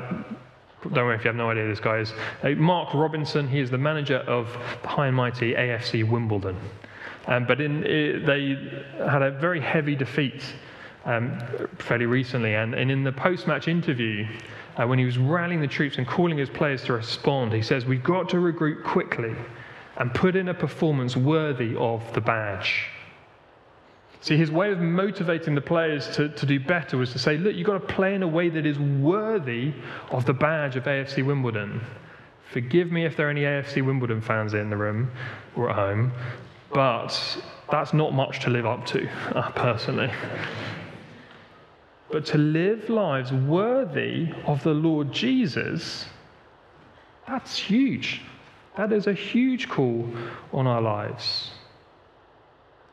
Don't 0.93 1.05
worry 1.05 1.15
if 1.15 1.23
you 1.23 1.29
have 1.29 1.35
no 1.35 1.49
idea 1.49 1.63
who 1.63 1.69
this 1.69 1.79
guy 1.79 1.97
is. 1.97 2.13
Uh, 2.43 2.49
Mark 2.51 2.93
Robinson, 2.93 3.47
he 3.47 3.59
is 3.59 3.71
the 3.71 3.77
manager 3.77 4.17
of 4.17 4.47
high 4.83 5.07
and 5.07 5.15
mighty 5.15 5.53
AFC 5.53 6.07
Wimbledon. 6.07 6.57
Um, 7.27 7.45
but 7.45 7.59
in, 7.59 7.83
it, 7.85 8.25
they 8.25 8.55
had 8.97 9.21
a 9.21 9.31
very 9.31 9.59
heavy 9.59 9.95
defeat 9.95 10.43
um, 11.05 11.39
fairly 11.79 12.05
recently. 12.05 12.55
And, 12.55 12.75
and 12.75 12.91
in 12.91 13.03
the 13.03 13.11
post 13.11 13.47
match 13.47 13.67
interview, 13.67 14.27
uh, 14.77 14.85
when 14.85 14.99
he 14.99 15.05
was 15.05 15.17
rallying 15.17 15.61
the 15.61 15.67
troops 15.67 15.97
and 15.97 16.05
calling 16.05 16.37
his 16.37 16.49
players 16.49 16.83
to 16.83 16.93
respond, 16.93 17.53
he 17.53 17.61
says, 17.61 17.85
We've 17.85 18.03
got 18.03 18.29
to 18.29 18.37
regroup 18.37 18.83
quickly 18.83 19.33
and 19.97 20.13
put 20.13 20.35
in 20.35 20.49
a 20.49 20.53
performance 20.53 21.15
worthy 21.15 21.75
of 21.77 22.01
the 22.13 22.21
badge. 22.21 22.89
See, 24.25 24.37
his 24.37 24.49
way 24.49 24.71
of 24.71 24.79
motivating 24.79 25.53
the 25.53 25.61
players 25.61 26.07
to, 26.15 26.29
to 26.29 26.45
do 26.47 26.59
better 26.59 26.97
was 26.97 27.11
to 27.11 27.19
say, 27.19 27.37
Look, 27.37 27.55
you've 27.55 27.67
got 27.67 27.73
to 27.73 27.93
play 27.93 28.15
in 28.15 28.23
a 28.23 28.27
way 28.27 28.49
that 28.49 28.65
is 28.65 28.79
worthy 28.79 29.71
of 30.09 30.25
the 30.25 30.33
badge 30.33 30.75
of 30.75 30.85
AFC 30.85 31.23
Wimbledon. 31.23 31.79
Forgive 32.51 32.91
me 32.91 33.05
if 33.05 33.15
there 33.15 33.27
are 33.27 33.29
any 33.29 33.41
AFC 33.41 33.85
Wimbledon 33.85 34.21
fans 34.21 34.55
in 34.55 34.71
the 34.71 34.77
room 34.77 35.11
or 35.55 35.69
at 35.69 35.75
home, 35.75 36.11
but 36.73 37.43
that's 37.69 37.93
not 37.93 38.13
much 38.13 38.39
to 38.39 38.49
live 38.49 38.65
up 38.65 38.83
to, 38.87 39.07
uh, 39.35 39.51
personally 39.51 40.11
but 42.15 42.25
to 42.25 42.37
live 42.37 42.87
lives 42.89 43.33
worthy 43.33 44.31
of 44.45 44.63
the 44.63 44.73
Lord 44.73 45.11
Jesus, 45.11 46.05
that's 47.27 47.57
huge. 47.57 48.21
That 48.77 48.93
is 48.93 49.07
a 49.07 49.13
huge 49.13 49.67
call 49.67 50.07
on 50.53 50.65
our 50.65 50.81
lives. 50.81 51.51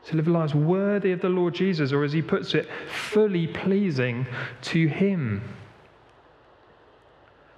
To 0.07 0.17
live 0.17 0.27
lives 0.27 0.53
worthy 0.53 1.11
of 1.11 1.21
the 1.21 1.29
Lord 1.29 1.53
Jesus, 1.53 1.91
or 1.91 2.03
as 2.03 2.11
he 2.11 2.21
puts 2.21 2.53
it, 2.53 2.67
fully 2.87 3.47
pleasing 3.47 4.27
to 4.63 4.87
him. 4.87 5.41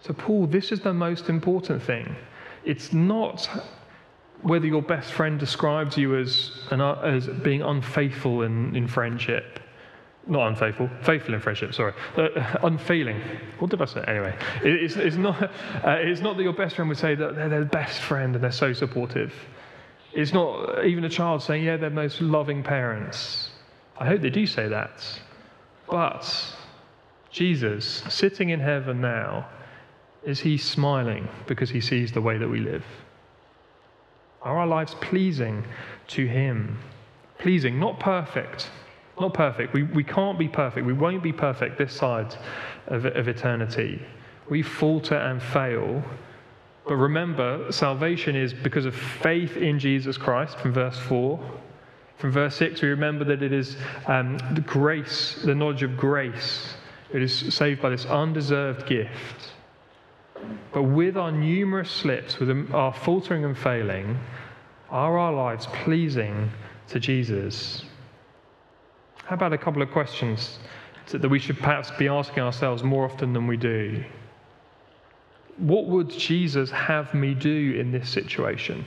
So, 0.02 0.14
Paul, 0.14 0.46
this 0.46 0.72
is 0.72 0.82
the 0.82 0.94
most 0.94 1.30
important 1.30 1.82
thing. 1.82 2.16
It's 2.64 2.94
not 2.94 3.50
whether 4.44 4.68
your 4.68 4.84
best 4.84 5.12
friend 5.12 5.40
describes 5.40 5.98
you 5.98 6.16
as, 6.18 6.52
an, 6.70 6.82
as 6.82 7.28
being 7.28 7.64
unfaithful 7.64 8.44
in, 8.44 8.76
in 8.76 8.88
friendship 8.88 9.60
not 10.28 10.48
unfaithful, 10.48 10.90
faithful 11.02 11.34
in 11.34 11.40
friendship, 11.40 11.74
sorry, 11.74 11.94
uh, 12.18 12.58
unfailing. 12.64 13.22
What 13.60 13.72
did 13.72 13.82
I 13.82 13.86
say? 13.86 14.04
Anyway, 14.08 14.36
it, 14.64 14.84
it's, 14.84 14.96
it's, 14.96 15.16
not, 15.16 15.42
uh, 15.44 15.50
it's 16.00 16.22
not 16.22 16.38
that 16.38 16.44
your 16.44 16.54
best 16.54 16.76
friend 16.76 16.90
would 16.90 16.98
say 16.98 17.16
that 17.16 17.36
they're 17.36 17.50
their 17.50 17.66
best 17.66 18.00
friend 18.00 18.36
and 18.36 18.44
they're 18.44 18.52
so 18.52 18.74
supportive. 18.74 19.34
It's 20.16 20.34
not 20.34 20.86
even 20.86 21.04
a 21.04 21.10
child 21.10 21.44
saying, 21.44 21.64
yeah, 21.64 21.78
they're 21.78 21.90
most 21.90 22.22
loving 22.22 22.64
parents. 22.64 23.50
I 23.98 24.06
hope 24.06 24.22
they 24.22 24.30
do 24.30 24.48
say 24.48 24.68
that. 24.70 25.04
But 25.90 26.56
Jesus, 27.30 28.04
sitting 28.10 28.50
in 28.50 28.60
heaven 28.60 29.02
now, 29.02 29.48
is 30.24 30.40
he 30.40 30.58
smiling 30.58 31.28
because 31.46 31.70
he 31.70 31.82
sees 31.82 32.12
the 32.12 32.22
way 32.22 32.38
that 32.38 32.48
we 32.48 32.60
live? 32.60 32.84
Are 34.42 34.58
our 34.58 34.68
lives 34.68 34.96
pleasing 34.96 35.66
to 36.08 36.26
him? 36.26 36.80
Pleasing, 37.38 37.80
not 37.80 38.00
perfect 38.00 38.70
not 39.20 39.34
perfect. 39.34 39.74
We, 39.74 39.84
we 39.84 40.04
can't 40.04 40.38
be 40.38 40.48
perfect. 40.48 40.86
We 40.86 40.94
won't 40.94 41.24
be 41.24 41.32
perfect 41.32 41.78
this 41.78 41.94
side 41.94 42.36
of, 42.88 43.06
of 43.06 43.28
eternity. 43.28 44.02
We 44.50 44.62
falter 44.62 45.16
and 45.16 45.42
fail. 45.42 46.04
But 46.88 46.98
remember, 46.98 47.72
salvation 47.72 48.36
is 48.36 48.54
because 48.54 48.86
of 48.86 48.96
faith 48.96 49.58
in 49.58 49.80
Jesus 49.80 50.18
Christ, 50.18 50.58
from 50.60 50.72
verse 50.72 50.98
4. 51.00 51.40
From 52.18 52.32
verse 52.32 52.56
6, 52.58 52.82
we 52.82 52.90
remember 52.90 53.26
that 53.26 53.42
it 53.42 53.52
is 53.52 53.76
um, 54.08 54.38
the 54.54 54.62
grace, 54.62 55.42
the 55.44 55.56
knowledge 55.56 55.84
of 55.84 55.98
grace. 55.98 56.76
It 57.12 57.22
is 57.22 57.54
saved 57.54 57.82
by 57.82 57.90
this 57.90 58.06
undeserved 58.06 58.88
gift. 58.88 59.54
But 60.72 60.84
with 60.84 61.18
our 61.18 61.32
numerous 61.32 61.90
slips, 61.90 62.40
with 62.40 62.72
our 62.72 62.94
faltering 62.94 63.46
and 63.46 63.58
failing, 63.58 64.20
are 64.90 65.18
our 65.18 65.34
lives 65.34 65.68
pleasing 65.68 66.52
to 66.90 67.00
Jesus? 67.00 67.84
How 69.26 69.36
about 69.36 69.54
a 69.54 69.58
couple 69.58 69.82
of 69.82 69.90
questions 69.90 70.60
that 71.12 71.28
we 71.28 71.40
should 71.40 71.58
perhaps 71.58 71.90
be 71.98 72.08
asking 72.08 72.44
ourselves 72.44 72.84
more 72.84 73.06
often 73.06 73.34
than 73.34 73.48
we 73.48 73.58
do? 73.58 74.04
What 75.58 75.86
would 75.88 76.10
Jesus 76.10 76.70
have 76.72 77.14
me 77.14 77.34
do 77.34 77.76
in 77.80 77.92
this 77.92 78.10
situation? 78.10 78.86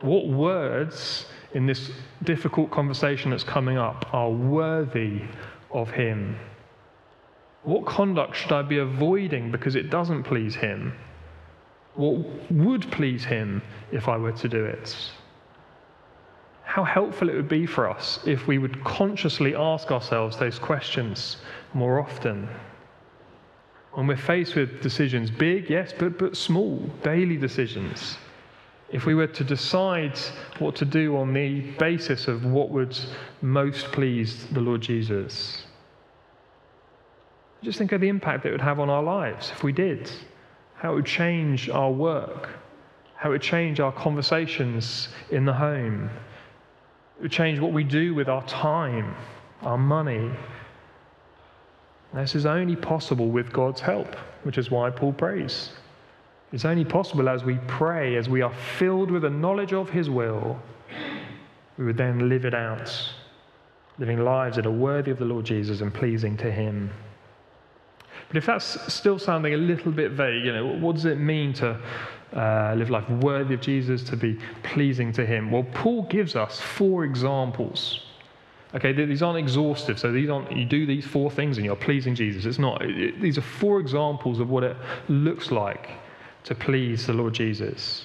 What 0.00 0.28
words 0.28 1.26
in 1.54 1.66
this 1.66 1.90
difficult 2.24 2.70
conversation 2.70 3.30
that's 3.30 3.44
coming 3.44 3.78
up 3.78 4.12
are 4.12 4.30
worthy 4.30 5.22
of 5.70 5.90
Him? 5.90 6.36
What 7.62 7.86
conduct 7.86 8.36
should 8.36 8.52
I 8.52 8.62
be 8.62 8.78
avoiding 8.78 9.50
because 9.50 9.74
it 9.74 9.90
doesn't 9.90 10.24
please 10.24 10.54
Him? 10.54 10.94
What 11.94 12.50
would 12.50 12.90
please 12.90 13.24
Him 13.24 13.62
if 13.92 14.08
I 14.08 14.16
were 14.16 14.32
to 14.32 14.48
do 14.48 14.64
it? 14.64 14.94
how 16.68 16.84
helpful 16.84 17.30
it 17.30 17.34
would 17.34 17.48
be 17.48 17.64
for 17.64 17.88
us 17.88 18.20
if 18.26 18.46
we 18.46 18.58
would 18.58 18.84
consciously 18.84 19.54
ask 19.56 19.90
ourselves 19.90 20.36
those 20.36 20.58
questions 20.58 21.38
more 21.72 21.98
often. 21.98 22.46
When 23.98 24.06
we're 24.06 24.16
faced 24.16 24.54
with 24.54 24.80
decisions, 24.80 25.28
big, 25.28 25.68
yes, 25.68 25.92
but, 25.92 26.20
but 26.20 26.36
small, 26.36 26.78
daily 27.02 27.36
decisions, 27.36 28.16
if 28.92 29.06
we 29.06 29.14
were 29.16 29.26
to 29.26 29.42
decide 29.42 30.16
what 30.60 30.76
to 30.76 30.84
do 30.84 31.16
on 31.16 31.34
the 31.34 31.62
basis 31.80 32.28
of 32.28 32.44
what 32.44 32.70
would 32.70 32.96
most 33.42 33.86
please 33.90 34.46
the 34.52 34.60
Lord 34.60 34.82
Jesus, 34.82 35.66
just 37.60 37.76
think 37.76 37.90
of 37.90 38.00
the 38.00 38.06
impact 38.06 38.46
it 38.46 38.52
would 38.52 38.60
have 38.60 38.78
on 38.78 38.88
our 38.88 39.02
lives 39.02 39.50
if 39.50 39.64
we 39.64 39.72
did, 39.72 40.08
how 40.76 40.92
it 40.92 40.94
would 40.94 41.04
change 41.04 41.68
our 41.68 41.90
work, 41.90 42.50
how 43.16 43.30
it 43.30 43.32
would 43.32 43.42
change 43.42 43.80
our 43.80 43.90
conversations 43.90 45.08
in 45.32 45.44
the 45.44 45.52
home, 45.52 46.08
it 47.16 47.22
would 47.22 47.32
change 47.32 47.58
what 47.58 47.72
we 47.72 47.82
do 47.82 48.14
with 48.14 48.28
our 48.28 48.46
time, 48.46 49.16
our 49.62 49.76
money. 49.76 50.30
This 52.14 52.34
is 52.34 52.46
only 52.46 52.76
possible 52.76 53.28
with 53.28 53.52
God's 53.52 53.80
help, 53.80 54.14
which 54.42 54.58
is 54.58 54.70
why 54.70 54.90
Paul 54.90 55.12
prays. 55.12 55.70
It's 56.52 56.64
only 56.64 56.84
possible 56.84 57.28
as 57.28 57.44
we 57.44 57.58
pray, 57.66 58.16
as 58.16 58.28
we 58.28 58.40
are 58.40 58.54
filled 58.78 59.10
with 59.10 59.22
the 59.22 59.30
knowledge 59.30 59.74
of 59.74 59.90
His 59.90 60.08
will, 60.08 60.58
we 61.76 61.84
would 61.84 61.98
then 61.98 62.28
live 62.28 62.44
it 62.44 62.54
out, 62.54 62.90
living 63.98 64.24
lives 64.24 64.56
that 64.56 64.66
are 64.66 64.70
worthy 64.70 65.10
of 65.10 65.18
the 65.18 65.24
Lord 65.26 65.44
Jesus 65.44 65.82
and 65.82 65.92
pleasing 65.92 66.36
to 66.38 66.50
Him. 66.50 66.90
But 68.28 68.36
if 68.38 68.46
that's 68.46 68.92
still 68.92 69.18
sounding 69.18 69.54
a 69.54 69.58
little 69.58 69.92
bit 69.92 70.12
vague, 70.12 70.44
you 70.44 70.52
know, 70.52 70.66
what 70.66 70.96
does 70.96 71.04
it 71.04 71.18
mean 71.18 71.52
to 71.54 71.78
uh, 72.34 72.74
live 72.76 72.90
life 72.90 73.08
worthy 73.08 73.54
of 73.54 73.60
Jesus, 73.60 74.02
to 74.04 74.16
be 74.16 74.38
pleasing 74.62 75.12
to 75.12 75.24
Him? 75.24 75.50
Well, 75.50 75.66
Paul 75.74 76.02
gives 76.04 76.34
us 76.36 76.58
four 76.58 77.04
examples. 77.04 78.00
Okay, 78.74 78.92
these 78.92 79.22
aren't 79.22 79.38
exhaustive, 79.38 79.98
so 79.98 80.12
these 80.12 80.28
aren't, 80.28 80.52
you 80.52 80.64
do 80.64 80.84
these 80.86 81.06
four 81.06 81.30
things 81.30 81.56
and 81.56 81.64
you're 81.64 81.76
pleasing 81.76 82.14
Jesus. 82.14 82.44
It's 82.44 82.58
not. 82.58 82.82
It, 82.82 83.20
these 83.20 83.38
are 83.38 83.42
four 83.42 83.80
examples 83.80 84.40
of 84.40 84.50
what 84.50 84.62
it 84.62 84.76
looks 85.08 85.50
like 85.50 85.88
to 86.44 86.54
please 86.54 87.06
the 87.06 87.14
Lord 87.14 87.32
Jesus. 87.32 88.04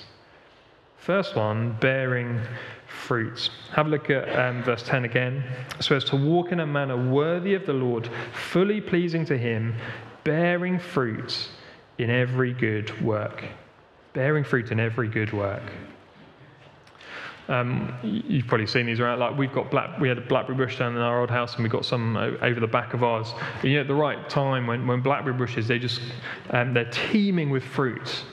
First 0.97 1.35
one, 1.35 1.77
bearing 1.81 2.39
fruit. 2.87 3.49
Have 3.71 3.87
a 3.87 3.89
look 3.89 4.09
at 4.09 4.29
um, 4.39 4.63
verse 4.63 4.83
10 4.83 5.03
again. 5.03 5.43
So 5.81 5.97
as 5.97 6.05
to 6.05 6.15
walk 6.15 6.53
in 6.53 6.61
a 6.61 6.67
manner 6.67 7.11
worthy 7.11 7.55
of 7.55 7.65
the 7.65 7.73
Lord, 7.73 8.09
fully 8.31 8.79
pleasing 8.79 9.25
to 9.25 9.37
Him, 9.37 9.75
bearing 10.23 10.79
fruit 10.79 11.49
in 11.97 12.09
every 12.09 12.53
good 12.53 13.01
work 13.01 13.43
bearing 14.13 14.43
fruit 14.43 14.71
in 14.71 14.79
every 14.79 15.07
good 15.07 15.33
work. 15.33 15.63
Um, 17.49 17.93
you've 18.03 18.47
probably 18.47 18.67
seen 18.67 18.85
these 18.85 18.99
around. 18.99 19.19
Like 19.19 19.37
we've 19.37 19.51
got 19.51 19.69
black, 19.69 19.99
we 19.99 20.07
had 20.07 20.17
a 20.17 20.21
blackberry 20.21 20.57
bush 20.57 20.79
down 20.79 20.95
in 20.95 21.01
our 21.01 21.19
old 21.19 21.29
house, 21.29 21.55
and 21.55 21.63
we 21.63 21.69
got 21.69 21.85
some 21.85 22.15
over 22.15 22.59
the 22.59 22.67
back 22.67 22.93
of 22.93 23.03
ours. 23.03 23.33
And, 23.61 23.65
you 23.65 23.75
know, 23.75 23.81
at 23.81 23.87
the 23.87 23.95
right 23.95 24.29
time, 24.29 24.67
when, 24.67 24.87
when 24.87 25.01
blackberry 25.01 25.35
bushes, 25.35 25.67
they 25.67 25.79
just 25.79 26.01
um, 26.51 26.73
they're 26.73 26.89
teeming 26.89 27.49
with 27.49 27.63
fruit. 27.63 28.23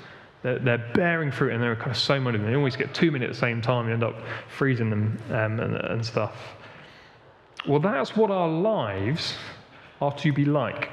They're, 0.42 0.58
they're, 0.58 0.90
bearing 0.94 1.30
fruit, 1.30 1.52
and 1.52 1.62
there 1.62 1.72
are 1.72 1.76
kind 1.76 1.90
of 1.90 1.98
so 1.98 2.18
many 2.20 2.36
of 2.36 2.42
them. 2.42 2.50
They 2.50 2.56
always 2.56 2.76
get 2.76 2.94
too 2.94 3.10
many 3.10 3.24
at 3.24 3.30
the 3.30 3.36
same 3.36 3.60
time. 3.60 3.88
You 3.88 3.94
end 3.94 4.04
up 4.04 4.16
freezing 4.48 4.90
them 4.90 5.18
um, 5.30 5.60
and, 5.60 5.76
and 5.76 6.06
stuff. 6.06 6.34
Well, 7.68 7.80
that's 7.80 8.16
what 8.16 8.30
our 8.30 8.48
lives 8.48 9.34
are 10.00 10.16
to 10.18 10.32
be 10.32 10.44
like. 10.44 10.90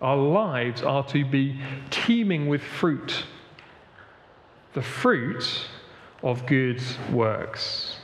Our 0.00 0.16
lives 0.16 0.82
are 0.82 1.06
to 1.08 1.24
be 1.24 1.60
teeming 1.90 2.48
with 2.48 2.62
fruit 2.62 3.24
the 4.74 4.82
fruit 4.82 5.66
of 6.24 6.44
good 6.46 6.82
works. 7.12 7.98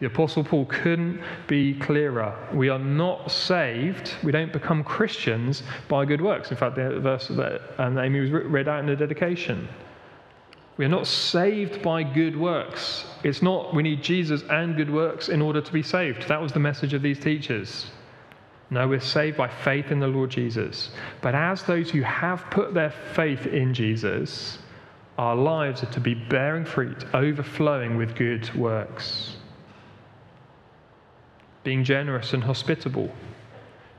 The 0.00 0.06
Apostle 0.06 0.44
Paul 0.44 0.66
couldn't 0.66 1.20
be 1.46 1.74
clearer. 1.74 2.36
We 2.52 2.68
are 2.68 2.78
not 2.78 3.30
saved, 3.30 4.14
we 4.22 4.30
don't 4.30 4.52
become 4.52 4.84
Christians 4.84 5.62
by 5.88 6.04
good 6.04 6.20
works. 6.20 6.50
In 6.50 6.56
fact, 6.56 6.76
the 6.76 7.00
verse 7.00 7.28
that 7.28 7.62
um, 7.78 7.98
Amy 7.98 8.20
was 8.20 8.30
read 8.30 8.68
out 8.68 8.80
in 8.80 8.86
the 8.86 8.94
dedication. 8.94 9.68
We 10.76 10.84
are 10.84 10.88
not 10.88 11.08
saved 11.08 11.82
by 11.82 12.04
good 12.04 12.38
works. 12.38 13.06
It's 13.24 13.42
not 13.42 13.74
we 13.74 13.82
need 13.82 14.02
Jesus 14.02 14.42
and 14.48 14.76
good 14.76 14.92
works 14.92 15.28
in 15.28 15.42
order 15.42 15.60
to 15.60 15.72
be 15.72 15.82
saved. 15.82 16.28
That 16.28 16.40
was 16.40 16.52
the 16.52 16.60
message 16.60 16.94
of 16.94 17.02
these 17.02 17.18
teachers. 17.18 17.90
No, 18.70 18.86
we're 18.86 19.00
saved 19.00 19.36
by 19.36 19.48
faith 19.48 19.90
in 19.90 19.98
the 19.98 20.06
Lord 20.06 20.30
Jesus. 20.30 20.90
But 21.22 21.34
as 21.34 21.62
those 21.64 21.90
who 21.90 22.02
have 22.02 22.44
put 22.50 22.74
their 22.74 22.90
faith 22.90 23.46
in 23.46 23.74
Jesus, 23.74 24.58
our 25.18 25.36
lives 25.36 25.82
are 25.82 25.92
to 25.92 26.00
be 26.00 26.14
bearing 26.14 26.64
fruit, 26.64 27.04
overflowing 27.12 27.96
with 27.96 28.14
good 28.14 28.52
works 28.54 29.36
being 31.68 31.84
generous 31.84 32.32
and 32.32 32.42
hospitable, 32.42 33.10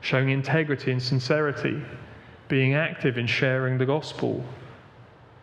showing 0.00 0.30
integrity 0.30 0.90
and 0.90 1.00
sincerity, 1.00 1.80
being 2.48 2.74
active 2.74 3.16
in 3.16 3.28
sharing 3.28 3.78
the 3.78 3.86
gospel. 3.86 4.44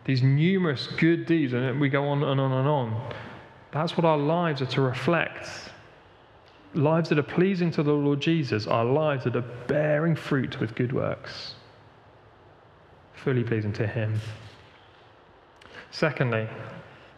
These 0.04 0.22
numerous 0.22 0.88
good 0.98 1.24
deeds, 1.24 1.54
and 1.54 1.80
we 1.80 1.88
go 1.88 2.06
on 2.06 2.22
and 2.22 2.38
on 2.38 2.52
and 2.52 2.68
on. 2.68 3.14
That's 3.72 3.96
what 3.96 4.04
our 4.04 4.18
lives 4.18 4.60
are 4.60 4.66
to 4.66 4.82
reflect. 4.82 5.48
Lives 6.74 7.08
that 7.08 7.18
are 7.18 7.22
pleasing 7.22 7.70
to 7.70 7.82
the 7.82 7.92
Lord 7.92 8.20
Jesus 8.20 8.66
are 8.66 8.84
lives 8.84 9.24
that 9.24 9.34
are 9.34 9.50
bearing 9.66 10.14
fruit 10.14 10.60
with 10.60 10.74
good 10.74 10.92
works, 10.92 11.54
fully 13.14 13.42
pleasing 13.42 13.72
to 13.72 13.86
Him. 13.86 14.20
Secondly, 15.90 16.48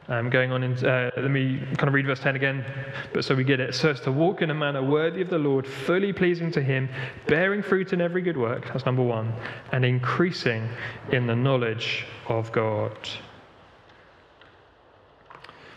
um, 0.09 0.29
going 0.29 0.51
on, 0.51 0.65
in, 0.65 0.73
uh, 0.85 1.11
let 1.17 1.31
me 1.31 1.61
kind 1.77 1.87
of 1.87 1.95
read 1.95 2.07
verse 2.07 2.19
10 2.19 2.35
again, 2.35 2.65
but 3.13 3.25
so 3.25 3.35
we 3.35 3.45
get 3.45 3.61
it. 3.61 3.75
So 3.77 3.91
as 3.91 4.01
to 4.01 4.13
walk 4.13 4.43
in 4.43 4.51
a 4.51 4.55
manner 4.55 4.83
worthy 4.83 5.23
of 5.23 5.31
the 5.31 5.39
Lord, 5.39 5.67
fully 5.67 6.13
pleasing 6.13 6.51
to 6.53 6.63
Him, 6.63 6.89
bearing 7.29 7.63
fruit 7.63 7.93
in 7.93 8.01
every 8.01 8.21
good 8.21 8.37
work, 8.37 8.67
that's 8.67 8.85
number 8.85 9.03
one, 9.03 9.33
and 9.71 9.85
increasing 9.85 10.69
in 11.13 11.29
the 11.29 11.37
knowledge 11.37 12.07
of 12.29 12.51
God. 12.51 12.97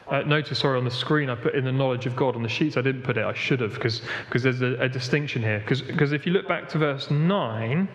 Uh, 0.08 0.22
notice, 0.22 0.60
sorry, 0.60 0.78
on 0.78 0.84
the 0.84 0.92
screen 0.92 1.30
I 1.30 1.36
put 1.36 1.54
in 1.54 1.64
the 1.64 1.72
knowledge 1.72 2.08
of 2.08 2.16
God. 2.16 2.36
On 2.36 2.44
the 2.44 2.50
sheets 2.50 2.76
I 2.76 2.82
didn't 2.82 3.04
put 3.04 3.18
it, 3.18 3.26
I 3.26 3.34
should 3.34 3.62
have, 3.62 3.76
because 3.76 4.02
there's 4.32 4.62
a, 4.62 4.76
a, 4.80 4.90
distinction 4.90 5.42
here. 5.42 5.64
Because 5.68 6.12
if 6.12 6.26
you 6.26 6.34
look 6.34 6.48
back 6.48 6.68
to 6.70 6.78
verse 6.78 7.10
9, 7.10 7.88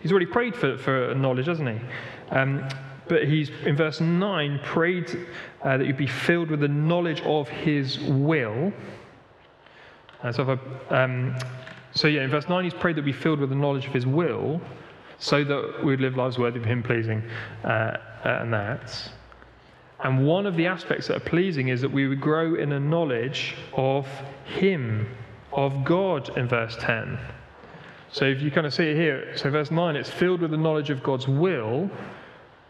he's 0.00 0.10
already 0.10 0.26
prayed 0.26 0.56
for, 0.56 0.78
for 0.78 1.14
knowledge, 1.14 1.46
hasn't 1.46 1.68
he? 1.68 1.78
Um, 2.30 2.68
but 3.08 3.28
he's, 3.28 3.50
in 3.64 3.76
verse 3.76 4.00
9, 4.00 4.60
prayed 4.64 5.26
uh, 5.62 5.76
that 5.76 5.86
you'd 5.86 5.96
be 5.96 6.06
filled 6.06 6.50
with 6.50 6.60
the 6.60 6.68
knowledge 6.68 7.20
of 7.22 7.48
his 7.48 7.98
will. 8.00 8.72
Uh, 10.22 10.32
so, 10.32 10.58
um, 10.90 11.36
so, 11.94 12.08
yeah, 12.08 12.22
in 12.22 12.30
verse 12.30 12.48
9, 12.48 12.64
he's 12.64 12.74
prayed 12.74 12.96
that 12.96 13.04
we'd 13.04 13.12
be 13.12 13.18
filled 13.18 13.40
with 13.40 13.50
the 13.50 13.56
knowledge 13.56 13.86
of 13.86 13.92
his 13.92 14.06
will 14.06 14.60
so 15.18 15.44
that 15.44 15.84
we'd 15.84 16.00
live 16.00 16.16
lives 16.16 16.38
worthy 16.38 16.58
of 16.58 16.64
him 16.64 16.82
pleasing 16.82 17.22
uh, 17.64 17.96
and 18.24 18.52
that. 18.52 19.10
And 20.00 20.26
one 20.26 20.46
of 20.46 20.56
the 20.56 20.66
aspects 20.66 21.08
that 21.08 21.16
are 21.16 21.28
pleasing 21.28 21.68
is 21.68 21.80
that 21.80 21.90
we 21.90 22.08
would 22.08 22.20
grow 22.20 22.56
in 22.56 22.72
a 22.72 22.80
knowledge 22.80 23.54
of 23.74 24.06
him, 24.44 25.08
of 25.52 25.84
God, 25.84 26.36
in 26.36 26.48
verse 26.48 26.76
10. 26.80 27.18
So 28.10 28.24
if 28.24 28.42
you 28.42 28.50
kind 28.50 28.66
of 28.66 28.74
see 28.74 28.84
it 28.84 28.96
here, 28.96 29.36
so 29.36 29.50
verse 29.50 29.70
9, 29.70 29.96
it's 29.96 30.10
filled 30.10 30.40
with 30.40 30.50
the 30.50 30.56
knowledge 30.56 30.90
of 30.90 31.02
God's 31.02 31.26
will. 31.26 31.90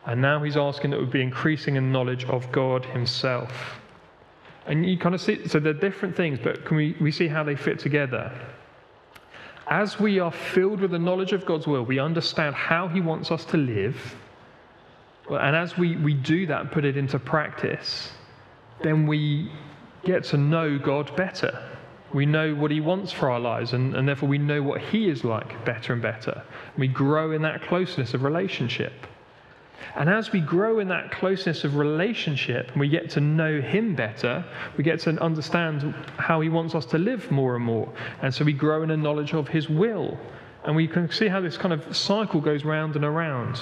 And 0.07 0.21
now 0.21 0.43
he's 0.43 0.57
asking 0.57 0.91
that 0.91 1.01
we 1.01 1.07
be 1.07 1.23
increasing 1.23 1.77
in 1.77 1.91
knowledge 1.91 2.25
of 2.27 2.51
God 2.53 2.85
himself. 2.85 3.81
And 4.67 4.87
you 4.89 4.99
kind 4.99 5.15
of 5.15 5.21
see, 5.21 5.47
so 5.49 5.59
they're 5.59 5.73
different 5.73 6.17
things, 6.17 6.39
but 6.43 6.65
can 6.65 6.77
we, 6.77 6.97
we 7.01 7.11
see 7.11 7.29
how 7.29 7.43
they 7.43 7.57
fit 7.57 7.79
together? 7.79 8.33
As 9.69 9.99
we 9.99 10.19
are 10.19 10.33
filled 10.33 10.81
with 10.81 10.91
the 10.91 10.99
knowledge 10.99 11.33
of 11.33 11.47
God's 11.47 11.67
will, 11.67 11.85
we 11.85 11.99
understand 11.99 12.55
how 12.55 12.89
he 12.89 13.01
wants 13.01 13.31
us 13.31 13.45
to 13.47 13.57
live. 13.57 14.17
And 15.31 15.57
as 15.57 15.79
we, 15.79 15.97
we 15.97 16.15
do 16.15 16.47
that 16.47 16.61
and 16.61 16.71
put 16.71 16.85
it 16.85 16.97
into 16.97 17.19
practice, 17.19 18.13
then 18.83 19.07
we 19.07 19.51
get 20.05 20.25
to 20.25 20.37
know 20.37 20.79
God 20.79 21.15
better. 21.17 21.63
We 22.13 22.27
know 22.27 22.55
what 22.55 22.71
He 22.71 22.81
wants 22.81 23.11
for 23.11 23.31
our 23.31 23.41
lives, 23.41 23.73
and, 23.73 23.95
and 23.97 24.07
therefore 24.07 24.29
we 24.29 24.39
know 24.39 24.63
what 24.63 24.81
He 24.81 25.09
is 25.09 25.25
like 25.25 25.65
better 25.65 25.93
and 25.93 26.01
better. 26.01 26.43
We 26.79 26.87
grow 26.87 27.33
in 27.33 27.43
that 27.43 27.63
closeness 27.63 28.15
of 28.15 28.23
relationship. 28.23 28.93
And 29.97 30.09
as 30.09 30.33
we 30.33 30.41
grow 30.41 30.81
in 30.81 30.89
that 30.89 31.11
closeness 31.11 31.65
of 31.65 31.77
relationship 31.77 32.71
and 32.73 32.81
we 32.81 32.89
get 32.89 33.11
to 33.11 33.21
know 33.21 33.61
Him 33.61 33.95
better, 33.95 34.45
we 34.77 34.85
get 34.85 35.01
to 35.01 35.11
understand 35.23 35.95
how 36.17 36.41
He 36.41 36.49
wants 36.49 36.75
us 36.75 36.87
to 36.87 36.99
live 36.99 37.31
more 37.31 37.57
and 37.57 37.65
more. 37.65 37.93
And 38.23 38.35
so 38.35 38.45
we 38.45 38.53
grow 38.53 38.83
in 38.83 38.91
a 38.91 38.97
knowledge 38.97 39.35
of 39.35 39.49
His 39.49 39.69
will. 39.69 40.19
And 40.65 40.75
we 40.75 40.89
can 40.89 41.11
see 41.11 41.29
how 41.29 41.41
this 41.41 41.57
kind 41.57 41.73
of 41.73 41.97
cycle 41.97 42.41
goes 42.41 42.65
round 42.65 42.97
and 42.97 43.05
around. 43.05 43.61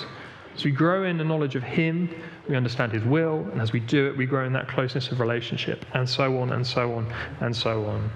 So 0.54 0.64
we 0.64 0.70
grow 0.70 1.04
in 1.04 1.18
the 1.18 1.24
knowledge 1.24 1.54
of 1.54 1.62
Him, 1.62 2.14
we 2.48 2.56
understand 2.56 2.92
His 2.92 3.04
will, 3.04 3.46
and 3.52 3.60
as 3.60 3.72
we 3.72 3.80
do 3.80 4.08
it, 4.08 4.16
we 4.16 4.26
grow 4.26 4.44
in 4.46 4.52
that 4.52 4.68
closeness 4.68 5.10
of 5.10 5.18
relationship, 5.18 5.86
and 5.94 6.08
so 6.08 6.38
on, 6.38 6.52
and 6.52 6.66
so 6.66 6.92
on, 6.92 7.12
and 7.40 7.56
so 7.56 7.86
on. 7.86 8.10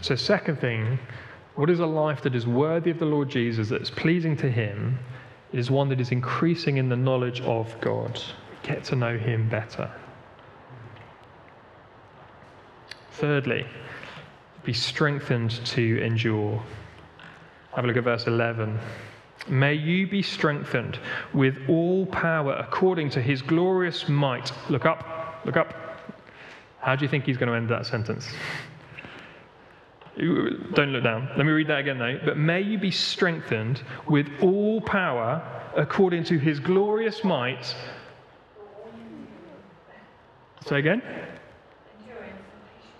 So, 0.00 0.14
second 0.14 0.60
thing, 0.60 0.98
what 1.56 1.68
is 1.68 1.80
a 1.80 1.86
life 1.86 2.22
that 2.22 2.34
is 2.34 2.46
worthy 2.46 2.90
of 2.90 2.98
the 2.98 3.04
Lord 3.04 3.28
Jesus, 3.28 3.68
that's 3.68 3.90
pleasing 3.90 4.36
to 4.38 4.50
Him? 4.50 4.98
It 5.52 5.58
is 5.58 5.70
one 5.70 5.88
that 5.88 6.00
is 6.00 6.12
increasing 6.12 6.76
in 6.76 6.88
the 6.88 6.96
knowledge 6.96 7.40
of 7.42 7.80
God. 7.80 8.20
Get 8.62 8.84
to 8.84 8.96
know 8.96 9.16
Him 9.16 9.48
better. 9.48 9.90
Thirdly, 13.12 13.66
be 14.64 14.72
strengthened 14.72 15.50
to 15.66 16.02
endure. 16.02 16.62
Have 17.74 17.84
a 17.84 17.86
look 17.86 17.96
at 17.96 18.04
verse 18.04 18.26
11. 18.26 18.78
May 19.48 19.74
you 19.74 20.06
be 20.06 20.22
strengthened 20.22 20.98
with 21.32 21.56
all 21.68 22.06
power 22.06 22.52
according 22.54 23.10
to 23.10 23.22
his 23.22 23.42
glorious 23.42 24.08
might. 24.08 24.52
Look 24.68 24.84
up, 24.86 25.40
look 25.44 25.56
up. 25.56 25.74
How 26.80 26.96
do 26.96 27.04
you 27.04 27.08
think 27.08 27.24
he's 27.24 27.36
going 27.36 27.48
to 27.48 27.54
end 27.54 27.68
that 27.68 27.86
sentence? 27.86 28.28
Don't 30.16 30.92
look 30.92 31.04
down. 31.04 31.28
Let 31.36 31.46
me 31.46 31.52
read 31.52 31.68
that 31.68 31.80
again, 31.80 31.98
though. 31.98 32.18
But 32.24 32.36
may 32.36 32.60
you 32.60 32.78
be 32.78 32.90
strengthened 32.90 33.82
with 34.08 34.26
all 34.40 34.80
power 34.80 35.42
according 35.76 36.24
to 36.24 36.38
his 36.38 36.58
glorious 36.60 37.24
might. 37.24 37.74
Say 40.66 40.78
again? 40.78 41.02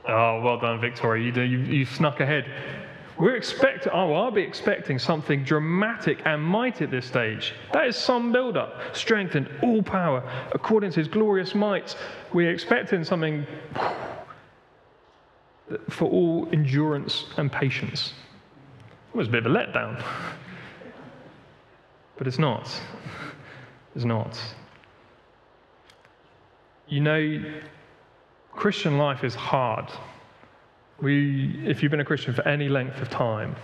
Oh, 0.09 0.41
well 0.41 0.59
done, 0.59 0.81
Victoria. 0.81 1.31
You, 1.31 1.43
you, 1.43 1.59
you 1.59 1.85
snuck 1.85 2.21
ahead. 2.21 2.47
We're 3.19 3.37
expecting, 3.37 3.93
oh, 3.93 4.15
I'll 4.15 4.31
be 4.31 4.41
expecting 4.41 4.99
something 4.99 5.45
dramatic 5.45 6.23
and 6.25 6.43
mighty 6.43 6.85
at 6.85 6.91
this 6.91 7.05
stage. 7.05 7.53
That 7.75 7.87
is 7.87 7.95
some 7.95 8.33
build 8.33 8.57
up, 8.57 8.97
strengthened, 8.97 9.47
all 9.63 9.83
power, 9.83 10.23
according 10.53 10.93
to 10.93 11.01
his 11.01 11.09
glorious 11.09 11.55
might. 11.55 11.95
We're 12.33 12.51
expecting 12.51 13.05
something 13.05 13.47
for 15.89 16.07
all 16.07 16.49
endurance 16.53 17.27
and 17.37 17.51
patience. 17.51 18.13
It 19.13 19.17
was 19.17 19.29
a 19.29 19.31
bit 19.31 19.47
of 19.47 19.53
a 19.53 19.55
letdown. 19.55 20.03
But 22.17 22.27
it's 22.27 22.39
not. 22.39 22.71
It's 23.95 24.05
not. 24.05 24.39
You 26.89 27.01
know, 27.01 27.45
Christian 28.53 28.99
life 28.99 29.25
is 29.25 29.35
hard. 29.35 29.91
We, 31.01 31.63
if 31.67 31.83
you've 31.83 31.91
been 31.91 32.01
a 32.01 32.05
Christian 32.05 32.35
for 32.35 32.47
any 32.47 32.69
length 32.69 33.01
of 33.01 33.09
time, 33.09 33.57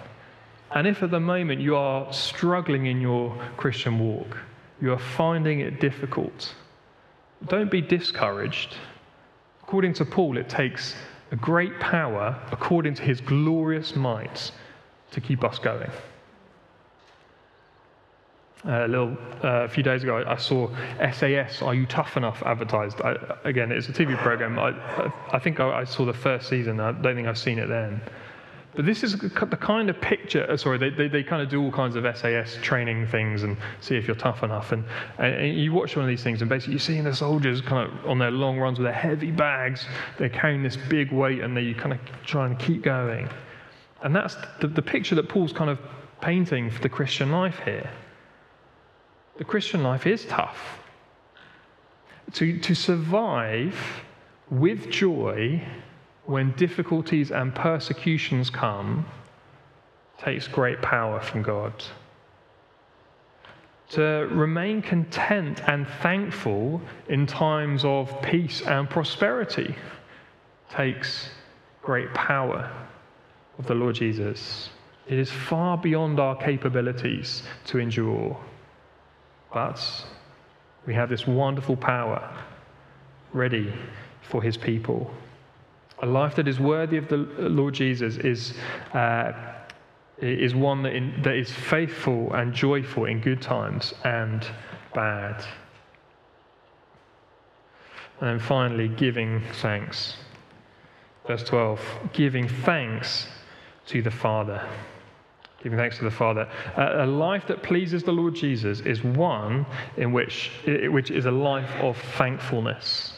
and 0.74 0.86
if 0.86 1.02
at 1.02 1.10
the 1.10 1.20
moment 1.20 1.60
you 1.60 1.76
are 1.76 2.12
struggling 2.12 2.86
in 2.86 3.00
your 3.00 3.36
Christian 3.56 3.98
walk, 3.98 4.38
you 4.80 4.92
are 4.92 4.98
finding 4.98 5.60
it 5.60 5.80
difficult, 5.80 6.54
don't 7.48 7.70
be 7.70 7.80
discouraged. 7.80 8.74
According 9.62 9.94
to 9.94 10.04
Paul, 10.04 10.38
it 10.38 10.48
takes 10.48 10.94
a 11.30 11.36
great 11.36 11.78
power 11.80 12.40
according 12.52 12.94
to 12.94 13.02
his 13.02 13.20
glorious 13.20 13.96
might 13.96 14.50
to 15.10 15.20
keep 15.20 15.44
us 15.44 15.58
going. 15.58 15.90
Uh, 18.64 18.86
a 18.86 18.88
little 18.88 19.16
uh, 19.44 19.64
a 19.64 19.68
few 19.68 19.82
days 19.82 20.02
ago, 20.02 20.16
I, 20.16 20.32
I, 20.32 20.36
saw 20.36 20.68
SAS 21.12 21.62
Are 21.62 21.74
You 21.74 21.86
Tough 21.86 22.16
Enough 22.16 22.42
advertised. 22.44 23.00
I, 23.00 23.14
again, 23.44 23.70
it's 23.70 23.88
a 23.88 23.92
TV 23.92 24.16
program. 24.16 24.58
I, 24.58 25.12
I 25.30 25.38
think 25.38 25.60
I, 25.60 25.84
saw 25.84 26.04
the 26.04 26.12
first 26.12 26.48
season. 26.48 26.80
I 26.80 26.90
don't 26.90 27.14
think 27.14 27.28
I've 27.28 27.38
seen 27.38 27.58
it 27.58 27.68
then. 27.68 28.00
But 28.76 28.84
this 28.84 29.02
is 29.02 29.16
the 29.16 29.30
kind 29.30 29.88
of 29.88 29.98
picture, 30.02 30.48
uh, 30.50 30.56
sorry, 30.58 30.76
they, 30.76 30.90
they, 30.90 31.08
they, 31.08 31.22
kind 31.22 31.40
of 31.40 31.48
do 31.48 31.62
all 31.62 31.72
kinds 31.72 31.96
of 31.96 32.04
SAS 32.14 32.58
training 32.60 33.06
things 33.06 33.42
and 33.42 33.56
see 33.80 33.96
if 33.96 34.06
you're 34.06 34.14
tough 34.14 34.42
enough. 34.42 34.70
And, 34.72 34.84
and, 35.18 35.58
you 35.58 35.72
watch 35.72 35.96
one 35.96 36.04
of 36.04 36.08
these 36.10 36.22
things, 36.22 36.42
and 36.42 36.50
basically 36.50 36.74
you're 36.74 36.80
seeing 36.80 37.04
the 37.04 37.14
soldiers 37.14 37.62
kind 37.62 37.90
of 37.90 38.06
on 38.06 38.18
their 38.18 38.30
long 38.30 38.58
runs 38.58 38.78
with 38.78 38.84
their 38.84 38.92
heavy 38.92 39.30
bags, 39.30 39.86
they're 40.18 40.28
carrying 40.28 40.62
this 40.62 40.76
big 40.76 41.10
weight, 41.10 41.40
and 41.40 41.56
they 41.56 41.72
kind 41.72 41.94
of 41.94 41.98
try 42.22 42.44
and 42.44 42.58
keep 42.58 42.82
going. 42.82 43.30
And 44.02 44.14
that's 44.14 44.36
the, 44.60 44.68
the 44.68 44.82
picture 44.82 45.14
that 45.14 45.30
Paul's 45.30 45.54
kind 45.54 45.70
of 45.70 45.78
painting 46.20 46.68
for 46.70 46.82
the 46.82 46.90
Christian 46.90 47.32
life 47.32 47.60
here. 47.64 47.90
The 49.38 49.44
Christian 49.44 49.82
life 49.82 50.06
is 50.06 50.26
tough. 50.26 50.80
to, 52.34 52.58
to 52.58 52.74
survive 52.74 53.74
with 54.50 54.90
joy 54.90 55.66
when 56.26 56.50
difficulties 56.52 57.30
and 57.30 57.54
persecutions 57.54 58.50
come 58.50 59.06
takes 60.18 60.48
great 60.48 60.82
power 60.82 61.20
from 61.20 61.42
God. 61.42 61.72
To 63.90 64.28
remain 64.32 64.82
content 64.82 65.62
and 65.68 65.86
thankful 66.02 66.80
in 67.08 67.26
times 67.26 67.84
of 67.84 68.20
peace 68.22 68.62
and 68.62 68.90
prosperity 68.90 69.76
takes 70.70 71.30
great 71.82 72.12
power 72.12 72.68
of 73.58 73.66
the 73.66 73.74
Lord 73.74 73.94
Jesus. 73.94 74.70
It 75.06 75.18
is 75.18 75.30
far 75.30 75.78
beyond 75.78 76.18
our 76.18 76.34
capabilities 76.34 77.44
to 77.66 77.78
endure. 77.78 78.36
But 79.54 80.04
we 80.84 80.94
have 80.94 81.08
this 81.08 81.28
wonderful 81.28 81.76
power 81.76 82.36
ready 83.32 83.72
for 84.22 84.42
his 84.42 84.56
people. 84.56 85.14
A 86.00 86.06
life 86.06 86.34
that 86.36 86.46
is 86.46 86.60
worthy 86.60 86.98
of 86.98 87.08
the 87.08 87.16
Lord 87.16 87.74
Jesus 87.74 88.18
is, 88.18 88.54
uh, 88.92 89.32
is 90.18 90.54
one 90.54 90.82
that, 90.82 90.94
in, 90.94 91.22
that 91.22 91.34
is 91.34 91.50
faithful 91.50 92.32
and 92.34 92.52
joyful 92.52 93.06
in 93.06 93.20
good 93.20 93.40
times 93.40 93.94
and 94.04 94.46
bad. 94.94 95.44
And 98.20 98.30
then 98.30 98.38
finally, 98.38 98.88
giving 98.88 99.42
thanks. 99.60 100.16
Verse 101.26 101.42
12 101.42 101.80
giving 102.12 102.48
thanks 102.48 103.26
to 103.86 104.02
the 104.02 104.10
Father. 104.10 104.66
Giving 105.62 105.78
thanks 105.78 105.98
to 105.98 106.04
the 106.04 106.10
Father. 106.10 106.48
a 106.76 107.06
life 107.06 107.46
that 107.48 107.62
pleases 107.62 108.02
the 108.02 108.12
Lord 108.12 108.34
Jesus 108.34 108.80
is 108.80 109.02
one 109.02 109.66
in 109.96 110.12
which, 110.12 110.50
which 110.66 111.10
is 111.10 111.26
a 111.26 111.30
life 111.30 111.70
of 111.80 111.96
thankfulness. 112.16 113.15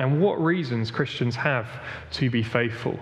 And 0.00 0.18
what 0.18 0.42
reasons 0.42 0.90
Christians 0.90 1.36
have 1.36 1.68
to 2.12 2.30
be 2.30 2.42
faithful. 2.42 2.98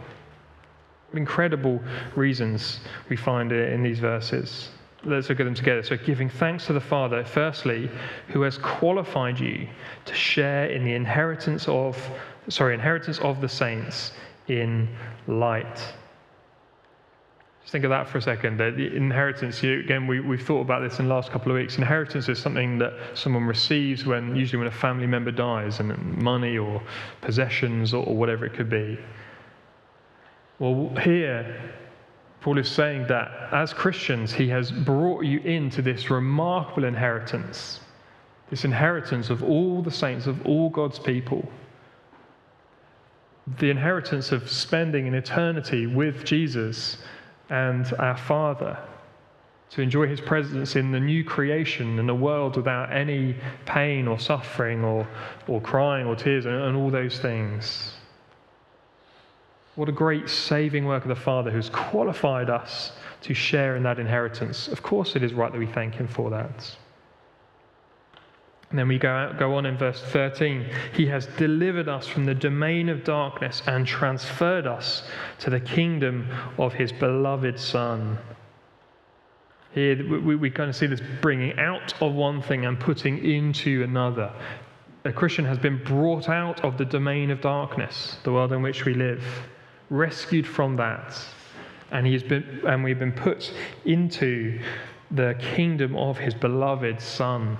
Incredible 1.14 1.80
reasons 2.16 2.80
we 3.08 3.14
find 3.16 3.52
in 3.52 3.84
these 3.84 4.00
verses. 4.00 4.70
Let's 5.04 5.28
look 5.28 5.38
at 5.38 5.44
them 5.44 5.54
together. 5.54 5.84
So, 5.84 5.96
giving 5.96 6.28
thanks 6.28 6.66
to 6.66 6.72
the 6.72 6.80
Father, 6.80 7.24
firstly, 7.24 7.88
who 8.26 8.42
has 8.42 8.58
qualified 8.58 9.38
you 9.38 9.68
to 10.06 10.14
share 10.14 10.66
in 10.66 10.84
the 10.84 10.94
inheritance 10.94 11.68
of, 11.68 11.96
sorry, 12.48 12.74
inheritance 12.74 13.20
of 13.20 13.40
the 13.40 13.48
saints 13.48 14.10
in 14.48 14.88
light. 15.28 15.80
Just 17.68 17.72
think 17.74 17.84
of 17.84 17.90
that 17.90 18.08
for 18.08 18.16
a 18.16 18.22
second. 18.22 18.58
Inheritance, 18.62 19.62
you, 19.62 19.80
again, 19.80 20.06
we, 20.06 20.20
we've 20.20 20.40
thought 20.40 20.62
about 20.62 20.80
this 20.80 21.00
in 21.00 21.06
the 21.06 21.14
last 21.14 21.30
couple 21.30 21.52
of 21.52 21.58
weeks. 21.58 21.76
Inheritance 21.76 22.26
is 22.30 22.38
something 22.38 22.78
that 22.78 22.94
someone 23.12 23.44
receives 23.44 24.06
when, 24.06 24.34
usually 24.34 24.56
when 24.56 24.68
a 24.68 24.74
family 24.74 25.06
member 25.06 25.30
dies, 25.30 25.78
and 25.78 26.16
money 26.16 26.56
or 26.56 26.80
possessions 27.20 27.92
or, 27.92 28.06
or 28.06 28.16
whatever 28.16 28.46
it 28.46 28.54
could 28.54 28.70
be. 28.70 28.98
Well, 30.58 30.96
here, 31.02 31.60
Paul 32.40 32.56
is 32.56 32.70
saying 32.70 33.06
that 33.08 33.30
as 33.52 33.74
Christians, 33.74 34.32
he 34.32 34.48
has 34.48 34.72
brought 34.72 35.26
you 35.26 35.40
into 35.40 35.82
this 35.82 36.08
remarkable 36.08 36.84
inheritance, 36.84 37.80
this 38.48 38.64
inheritance 38.64 39.28
of 39.28 39.42
all 39.42 39.82
the 39.82 39.90
saints, 39.90 40.26
of 40.26 40.40
all 40.46 40.70
God's 40.70 40.98
people. 40.98 41.46
The 43.58 43.68
inheritance 43.68 44.32
of 44.32 44.50
spending 44.50 45.06
an 45.06 45.14
eternity 45.14 45.86
with 45.86 46.24
Jesus 46.24 46.96
and 47.50 47.92
our 47.98 48.16
Father, 48.16 48.78
to 49.70 49.82
enjoy 49.82 50.06
His 50.06 50.20
presence 50.20 50.76
in 50.76 50.92
the 50.92 51.00
new 51.00 51.24
creation, 51.24 51.98
in 51.98 52.08
a 52.08 52.14
world 52.14 52.56
without 52.56 52.92
any 52.92 53.36
pain 53.66 54.08
or 54.08 54.18
suffering 54.18 54.84
or, 54.84 55.06
or 55.46 55.60
crying 55.60 56.06
or 56.06 56.16
tears 56.16 56.46
and, 56.46 56.54
and 56.54 56.76
all 56.76 56.90
those 56.90 57.18
things. 57.18 57.92
What 59.74 59.88
a 59.88 59.92
great 59.92 60.28
saving 60.28 60.86
work 60.86 61.04
of 61.04 61.08
the 61.08 61.14
Father 61.14 61.50
who's 61.50 61.70
qualified 61.70 62.50
us 62.50 62.92
to 63.22 63.34
share 63.34 63.76
in 63.76 63.82
that 63.84 63.98
inheritance. 63.98 64.68
Of 64.68 64.82
course, 64.82 65.14
it 65.14 65.22
is 65.22 65.34
right 65.34 65.52
that 65.52 65.58
we 65.58 65.66
thank 65.66 65.94
Him 65.94 66.08
for 66.08 66.30
that. 66.30 66.76
And 68.70 68.78
then 68.78 68.88
we 68.88 68.98
go, 68.98 69.08
out, 69.08 69.38
go 69.38 69.54
on 69.54 69.64
in 69.64 69.78
verse 69.78 70.02
13. 70.02 70.66
He 70.92 71.06
has 71.06 71.26
delivered 71.38 71.88
us 71.88 72.06
from 72.06 72.26
the 72.26 72.34
domain 72.34 72.90
of 72.90 73.02
darkness 73.02 73.62
and 73.66 73.86
transferred 73.86 74.66
us 74.66 75.04
to 75.38 75.48
the 75.48 75.60
kingdom 75.60 76.28
of 76.58 76.74
his 76.74 76.92
beloved 76.92 77.58
Son. 77.58 78.18
Here 79.72 79.96
we, 79.96 80.36
we 80.36 80.50
kind 80.50 80.68
of 80.68 80.76
see 80.76 80.86
this 80.86 81.00
bringing 81.22 81.58
out 81.58 81.94
of 82.02 82.12
one 82.14 82.42
thing 82.42 82.66
and 82.66 82.78
putting 82.78 83.24
into 83.24 83.82
another. 83.82 84.32
A 85.04 85.12
Christian 85.12 85.46
has 85.46 85.58
been 85.58 85.82
brought 85.84 86.28
out 86.28 86.62
of 86.62 86.76
the 86.76 86.84
domain 86.84 87.30
of 87.30 87.40
darkness, 87.40 88.18
the 88.24 88.32
world 88.32 88.52
in 88.52 88.60
which 88.60 88.84
we 88.84 88.92
live, 88.92 89.24
rescued 89.88 90.46
from 90.46 90.76
that, 90.76 91.18
and, 91.90 92.06
he 92.06 92.12
has 92.12 92.22
been, 92.22 92.60
and 92.66 92.84
we've 92.84 92.98
been 92.98 93.12
put 93.12 93.50
into 93.86 94.60
the 95.10 95.34
kingdom 95.38 95.96
of 95.96 96.18
his 96.18 96.34
beloved 96.34 97.00
Son. 97.00 97.56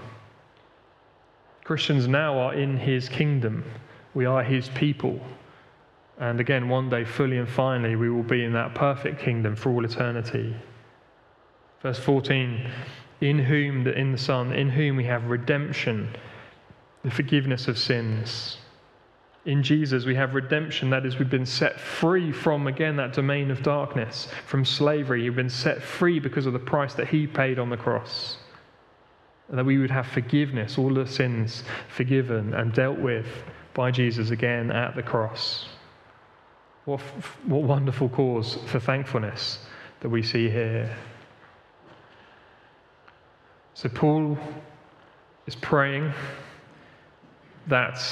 Christians 1.69 2.09
now 2.09 2.39
are 2.39 2.55
in 2.55 2.79
his 2.79 3.11
kingdom. 3.11 3.63
We 4.15 4.25
are 4.25 4.43
his 4.43 4.71
people. 4.71 5.21
And 6.19 6.41
again, 6.41 6.71
one 6.71 6.89
day, 6.89 7.05
fully 7.05 7.37
and 7.37 7.47
finally, 7.47 7.95
we 7.95 8.09
will 8.09 8.23
be 8.23 8.43
in 8.43 8.55
that 8.55 8.75
perfect 8.75 9.21
kingdom 9.21 9.55
for 9.55 9.69
all 9.69 9.85
eternity. 9.85 10.57
Verse 11.83 11.99
14 11.99 12.71
In 13.21 13.39
whom, 13.39 13.85
the, 13.85 13.93
in 13.93 14.13
the 14.13 14.17
Son, 14.17 14.55
in 14.55 14.71
whom 14.71 14.97
we 14.97 15.05
have 15.05 15.27
redemption, 15.27 16.17
the 17.05 17.11
forgiveness 17.11 17.69
of 17.69 17.77
sins. 17.77 18.57
In 19.45 19.63
Jesus, 19.63 20.07
we 20.07 20.15
have 20.15 20.33
redemption. 20.33 20.89
That 20.89 21.05
is, 21.05 21.19
we've 21.19 21.29
been 21.29 21.45
set 21.45 21.79
free 21.79 22.33
from, 22.33 22.67
again, 22.67 22.97
that 22.97 23.13
domain 23.13 23.51
of 23.51 23.63
darkness, 23.63 24.29
from 24.47 24.65
slavery. 24.65 25.23
You've 25.23 25.37
been 25.37 25.51
set 25.51 25.83
free 25.83 26.19
because 26.19 26.47
of 26.47 26.55
the 26.55 26.59
price 26.59 26.95
that 26.95 27.09
He 27.09 27.27
paid 27.27 27.59
on 27.59 27.69
the 27.69 27.77
cross 27.77 28.39
that 29.51 29.65
we 29.65 29.79
would 29.79 29.91
have 29.91 30.07
forgiveness, 30.07 30.77
all 30.77 30.93
the 30.93 31.07
sins 31.07 31.65
forgiven 31.89 32.55
and 32.55 32.73
dealt 32.73 32.99
with 32.99 33.27
by 33.75 33.91
Jesus 33.91 34.31
again 34.31 34.71
at 34.71 34.95
the 34.95 35.03
cross. 35.03 35.67
What, 36.85 37.01
what 37.47 37.63
wonderful 37.63 38.09
cause 38.09 38.59
for 38.67 38.81
thankfulness 38.81 39.59
that 40.01 40.09
we 40.09 40.23
see 40.23 40.49
here. 40.49 40.95
So, 43.75 43.89
Paul 43.89 44.39
is 45.47 45.55
praying 45.55 46.13
that 47.69 48.03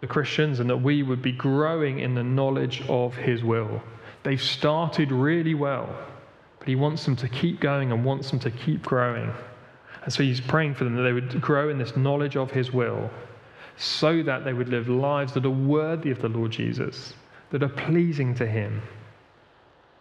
the 0.00 0.06
Christians 0.06 0.60
and 0.60 0.68
that 0.70 0.76
we 0.78 1.02
would 1.02 1.22
be 1.22 1.32
growing 1.32 2.00
in 2.00 2.14
the 2.14 2.22
knowledge 2.22 2.82
of 2.88 3.14
his 3.14 3.44
will. 3.44 3.82
They've 4.22 4.40
started 4.40 5.12
really 5.12 5.54
well, 5.54 5.94
but 6.58 6.68
he 6.68 6.74
wants 6.74 7.04
them 7.04 7.16
to 7.16 7.28
keep 7.28 7.60
going 7.60 7.92
and 7.92 8.04
wants 8.04 8.30
them 8.30 8.40
to 8.40 8.50
keep 8.50 8.82
growing. 8.82 9.32
And 10.02 10.12
so 10.12 10.22
he's 10.22 10.40
praying 10.40 10.74
for 10.74 10.84
them 10.84 10.96
that 10.96 11.02
they 11.02 11.12
would 11.12 11.40
grow 11.40 11.68
in 11.68 11.78
this 11.78 11.96
knowledge 11.96 12.36
of 12.36 12.50
his 12.50 12.72
will 12.72 13.10
so 13.76 14.22
that 14.22 14.44
they 14.44 14.52
would 14.52 14.68
live 14.68 14.88
lives 14.88 15.32
that 15.32 15.44
are 15.46 15.50
worthy 15.50 16.10
of 16.10 16.20
the 16.20 16.28
Lord 16.28 16.50
Jesus, 16.50 17.14
that 17.50 17.62
are 17.62 17.68
pleasing 17.68 18.34
to 18.36 18.46
him. 18.46 18.82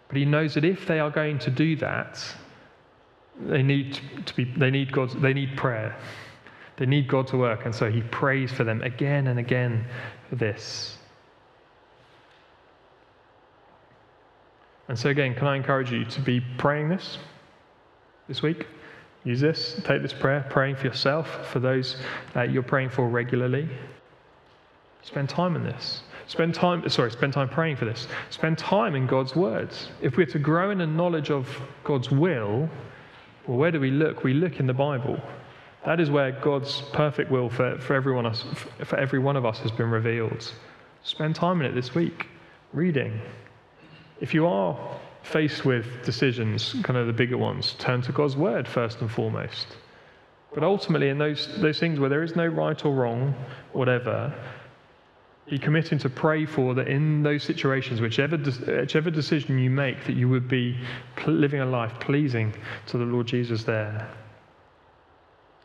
But 0.07 0.17
he 0.17 0.25
knows 0.25 0.53
that 0.55 0.65
if 0.65 0.85
they 0.85 0.99
are 0.99 1.09
going 1.09 1.39
to 1.39 1.51
do 1.51 1.75
that, 1.77 2.21
they 3.41 3.63
need 3.63 3.99
to 4.25 4.35
be 4.35 4.43
they 4.43 4.69
need 4.69 4.91
God 4.91 5.11
they 5.21 5.33
need 5.33 5.55
prayer. 5.55 5.95
They 6.75 6.85
need 6.85 7.07
God 7.07 7.27
to 7.27 7.37
work, 7.37 7.65
and 7.65 7.75
so 7.75 7.91
he 7.91 8.01
prays 8.01 8.51
for 8.51 8.63
them 8.63 8.81
again 8.83 9.27
and 9.27 9.37
again 9.37 9.85
for 10.29 10.35
this. 10.35 10.97
And 14.87 14.97
so 14.97 15.09
again, 15.09 15.35
can 15.35 15.47
I 15.47 15.55
encourage 15.55 15.91
you 15.91 16.03
to 16.05 16.21
be 16.21 16.41
praying 16.57 16.89
this 16.89 17.17
this 18.27 18.41
week? 18.41 18.65
Use 19.29 19.41
this, 19.41 19.79
take 19.83 20.01
this 20.01 20.11
prayer, 20.11 20.43
praying 20.49 20.75
for 20.75 20.87
yourself, 20.87 21.51
for 21.51 21.59
those 21.59 21.97
that 22.33 22.49
you're 22.51 22.63
praying 22.63 22.89
for 22.89 23.07
regularly. 23.07 23.69
Spend 25.03 25.29
time 25.29 25.55
in 25.55 25.61
this. 25.61 26.01
Spend 26.25 26.55
time, 26.55 26.89
sorry, 26.89 27.11
spend 27.11 27.33
time 27.33 27.47
praying 27.47 27.75
for 27.75 27.85
this. 27.85 28.07
Spend 28.31 28.57
time 28.57 28.95
in 28.95 29.05
God's 29.05 29.35
words. 29.35 29.89
If 30.01 30.17
we're 30.17 30.25
to 30.25 30.39
grow 30.39 30.71
in 30.71 30.81
a 30.81 30.87
knowledge 30.87 31.29
of 31.29 31.47
God's 31.83 32.09
will, 32.09 32.67
well, 33.45 33.57
where 33.59 33.69
do 33.69 33.79
we 33.79 33.91
look? 33.91 34.23
We 34.23 34.33
look 34.33 34.59
in 34.59 34.65
the 34.65 34.73
Bible. 34.73 35.21
That 35.85 35.99
is 35.99 36.09
where 36.09 36.31
God's 36.31 36.81
perfect 36.91 37.29
will 37.29 37.51
for, 37.51 37.77
for, 37.77 37.93
everyone, 37.93 38.33
for 38.83 38.97
every 38.97 39.19
one 39.19 39.35
of 39.35 39.45
us 39.45 39.59
has 39.59 39.69
been 39.69 39.91
revealed. 39.91 40.51
Spend 41.03 41.35
time 41.35 41.61
in 41.61 41.67
it 41.67 41.75
this 41.75 41.93
week, 41.93 42.25
reading. 42.73 43.21
If 44.21 44.33
you 44.33 44.47
are 44.47 44.99
faced 45.23 45.65
with 45.65 45.85
decisions, 46.03 46.75
kind 46.83 46.97
of 46.97 47.07
the 47.07 47.13
bigger 47.13 47.37
ones, 47.37 47.75
turn 47.77 48.01
to 48.03 48.11
God's 48.11 48.35
word 48.35 48.67
first 48.67 49.01
and 49.01 49.11
foremost. 49.11 49.77
But 50.53 50.63
ultimately, 50.63 51.09
in 51.09 51.17
those, 51.17 51.47
those 51.59 51.79
things 51.79 51.99
where 51.99 52.09
there 52.09 52.23
is 52.23 52.35
no 52.35 52.47
right 52.47 52.83
or 52.83 52.93
wrong, 52.93 53.35
whatever, 53.73 54.33
be 55.49 55.59
committing 55.59 55.97
to 55.99 56.09
pray 56.09 56.45
for 56.45 56.73
that 56.75 56.87
in 56.87 57.23
those 57.23 57.43
situations, 57.43 58.01
whichever, 58.01 58.37
whichever 58.37 59.09
decision 59.09 59.57
you 59.57 59.69
make, 59.69 60.03
that 60.05 60.15
you 60.15 60.29
would 60.29 60.47
be 60.47 60.77
living 61.27 61.59
a 61.59 61.65
life 61.65 61.93
pleasing 61.99 62.53
to 62.87 62.97
the 62.97 63.05
Lord 63.05 63.27
Jesus 63.27 63.63
there. 63.63 64.09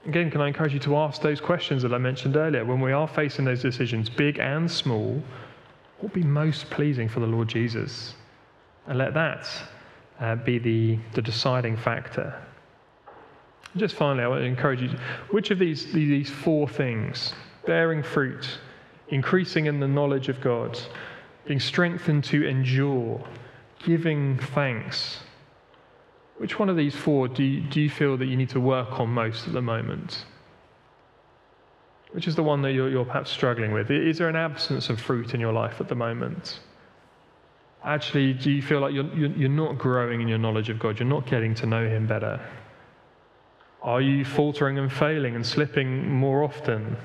Again, 0.07 0.31
can 0.31 0.43
I 0.43 0.49
encourage 0.49 0.75
you 0.75 0.81
to 0.81 0.97
ask 0.97 1.23
those 1.23 1.41
questions 1.41 1.83
that 1.83 1.95
I 1.95 1.99
mentioned 1.99 2.37
earlier? 2.37 2.65
When 2.65 2.81
we 2.81 2.93
are 2.93 3.09
facing 3.09 3.47
those 3.47 3.63
decisions, 3.63 4.11
big 4.11 4.39
and 4.39 4.71
small, 4.71 5.23
what 5.99 6.03
would 6.03 6.13
be 6.13 6.23
most 6.23 6.69
pleasing 6.69 7.09
for 7.09 7.21
the 7.21 7.27
Lord 7.27 7.49
Jesus? 7.49 8.15
And 8.87 8.99
let 8.99 9.15
that 9.15 9.49
uh, 10.21 10.37
be 10.37 10.59
the, 10.59 10.99
the 11.15 11.23
deciding 11.23 11.77
factor. 11.77 12.35
Just 13.77 13.97
finally, 13.97 14.25
I 14.25 14.29
want 14.29 14.43
to 14.43 14.47
encourage 14.47 14.83
you 14.83 14.91
which 15.31 15.51
of 15.51 15.59
these, 15.59 15.93
these 15.93 16.31
four 16.31 16.69
things, 16.69 17.35
bearing 17.67 18.03
fruit, 18.03 18.59
increasing 19.09 19.67
in 19.67 19.81
the 19.81 19.89
knowledge 19.89 20.29
of 20.29 20.41
God, 20.41 20.79
being 21.45 21.61
strengthened 21.61 22.25
to 22.25 22.47
endure, 22.47 23.23
giving 23.85 24.39
thanks, 24.39 25.21
which 26.39 26.59
one 26.59 26.69
of 26.69 26.77
these 26.77 26.95
four 26.95 27.29
do 27.29 27.43
you, 27.43 27.61
do 27.63 27.81
you 27.81 27.91
feel 27.91 28.17
that 28.17 28.27
you 28.27 28.37
need 28.37 28.49
to 28.51 28.61
work 28.61 28.99
on 28.99 29.09
most 29.09 29.47
at 29.47 29.53
the 29.53 29.63
moment? 29.63 30.25
Which 32.13 32.29
is 32.29 32.37
the 32.37 32.43
one 32.43 32.63
that 32.63 32.73
you're, 32.73 32.89
you're 32.89 33.05
perhaps 33.05 33.31
struggling 33.31 33.73
with? 33.73 33.91
Is 33.91 34.19
there 34.19 34.29
an 34.29 34.37
absence 34.37 34.89
of 34.89 35.01
fruit 35.01 35.35
in 35.35 35.41
your 35.41 35.53
life 35.53 35.81
at 35.81 35.89
the 35.89 35.95
moment? 35.95 36.61
Actually, 37.85 38.33
do 38.33 38.51
you 38.51 38.63
feel 38.63 38.81
like 38.81 38.95
you're, 38.95 39.05
you're 39.15 39.49
not 39.49 39.77
growing 39.77 40.23
in 40.23 40.29
your 40.29 40.39
knowledge 40.39 40.71
of 40.71 40.79
God? 40.79 40.99
You're 40.99 41.09
not 41.09 41.27
getting 41.27 41.55
to 41.57 41.67
know 41.67 41.87
Him 41.87 42.07
better? 42.07 42.41
Are 43.83 44.01
you 44.01 44.25
faltering 44.25 44.79
and 44.79 44.91
failing 44.91 45.35
and 45.35 45.45
slipping 45.45 46.11
more 46.11 46.43
often? 46.43 46.97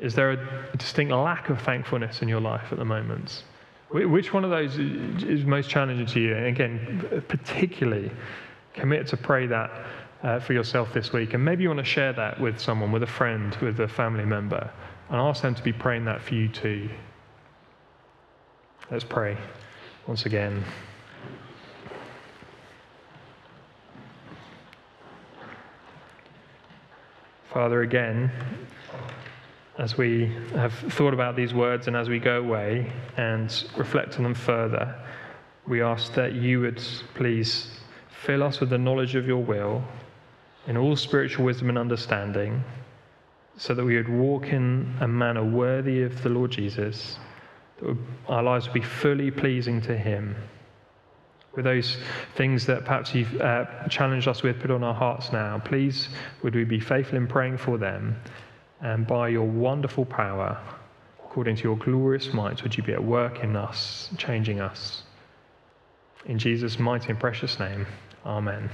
Is 0.00 0.16
there 0.16 0.32
a 0.32 0.76
distinct 0.76 1.12
lack 1.12 1.48
of 1.48 1.60
thankfulness 1.60 2.22
in 2.22 2.28
your 2.28 2.40
life 2.40 2.72
at 2.72 2.78
the 2.78 2.84
moment? 2.84 3.44
Which 3.90 4.32
one 4.32 4.42
of 4.42 4.50
those 4.50 4.78
is 4.78 5.44
most 5.44 5.70
challenging 5.70 6.06
to 6.06 6.20
you? 6.20 6.34
And 6.34 6.46
again, 6.46 7.22
particularly 7.28 8.10
commit 8.74 9.06
to 9.08 9.16
pray 9.16 9.46
that 9.46 9.70
uh, 10.22 10.40
for 10.40 10.54
yourself 10.54 10.92
this 10.92 11.12
week. 11.12 11.34
And 11.34 11.44
maybe 11.44 11.62
you 11.62 11.68
want 11.68 11.78
to 11.78 11.84
share 11.84 12.12
that 12.14 12.40
with 12.40 12.58
someone, 12.58 12.90
with 12.90 13.02
a 13.02 13.08
friend, 13.08 13.54
with 13.60 13.78
a 13.80 13.88
family 13.88 14.24
member, 14.24 14.70
and 15.08 15.20
ask 15.20 15.42
them 15.42 15.54
to 15.54 15.62
be 15.62 15.72
praying 15.72 16.06
that 16.06 16.22
for 16.22 16.34
you 16.34 16.48
too. 16.48 16.88
Let's 18.92 19.04
pray 19.04 19.38
once 20.06 20.26
again. 20.26 20.62
Father, 27.50 27.80
again, 27.80 28.30
as 29.78 29.96
we 29.96 30.26
have 30.52 30.74
thought 30.74 31.14
about 31.14 31.36
these 31.36 31.54
words 31.54 31.86
and 31.86 31.96
as 31.96 32.10
we 32.10 32.18
go 32.18 32.40
away 32.40 32.92
and 33.16 33.64
reflect 33.78 34.18
on 34.18 34.24
them 34.24 34.34
further, 34.34 34.94
we 35.66 35.80
ask 35.80 36.12
that 36.12 36.34
you 36.34 36.60
would 36.60 36.82
please 37.14 37.70
fill 38.10 38.42
us 38.42 38.60
with 38.60 38.68
the 38.68 38.76
knowledge 38.76 39.14
of 39.14 39.26
your 39.26 39.42
will 39.42 39.82
in 40.66 40.76
all 40.76 40.96
spiritual 40.96 41.46
wisdom 41.46 41.70
and 41.70 41.78
understanding, 41.78 42.62
so 43.56 43.72
that 43.72 43.86
we 43.86 43.96
would 43.96 44.10
walk 44.10 44.48
in 44.48 44.94
a 45.00 45.08
manner 45.08 45.42
worthy 45.42 46.02
of 46.02 46.22
the 46.22 46.28
Lord 46.28 46.50
Jesus, 46.50 47.18
our 48.28 48.42
lives 48.42 48.66
would 48.66 48.74
be 48.74 48.82
fully 48.82 49.30
pleasing 49.30 49.80
to 49.82 49.96
Him. 49.96 50.36
With 51.54 51.64
those 51.64 51.98
things 52.36 52.66
that 52.66 52.84
perhaps 52.84 53.14
you've 53.14 53.40
uh, 53.40 53.66
challenged 53.88 54.26
us 54.26 54.42
with, 54.42 54.60
put 54.60 54.70
on 54.70 54.82
our 54.82 54.94
hearts 54.94 55.32
now, 55.32 55.60
please 55.62 56.08
would 56.42 56.54
we 56.54 56.64
be 56.64 56.80
faithful 56.80 57.18
in 57.18 57.26
praying 57.26 57.58
for 57.58 57.76
them 57.76 58.16
and 58.82 59.06
by 59.06 59.28
your 59.28 59.46
wonderful 59.46 60.04
power, 60.04 60.60
according 61.24 61.56
to 61.56 61.62
your 61.62 61.76
glorious 61.76 62.32
might, 62.34 62.62
would 62.62 62.76
you 62.76 62.82
be 62.82 62.92
at 62.92 63.02
work 63.02 63.42
in 63.42 63.56
us, 63.56 64.10
changing 64.18 64.60
us. 64.60 65.04
In 66.26 66.38
Jesus' 66.38 66.78
mighty 66.78 67.08
and 67.10 67.18
precious 67.18 67.58
name, 67.58 67.86
amen. 68.26 68.68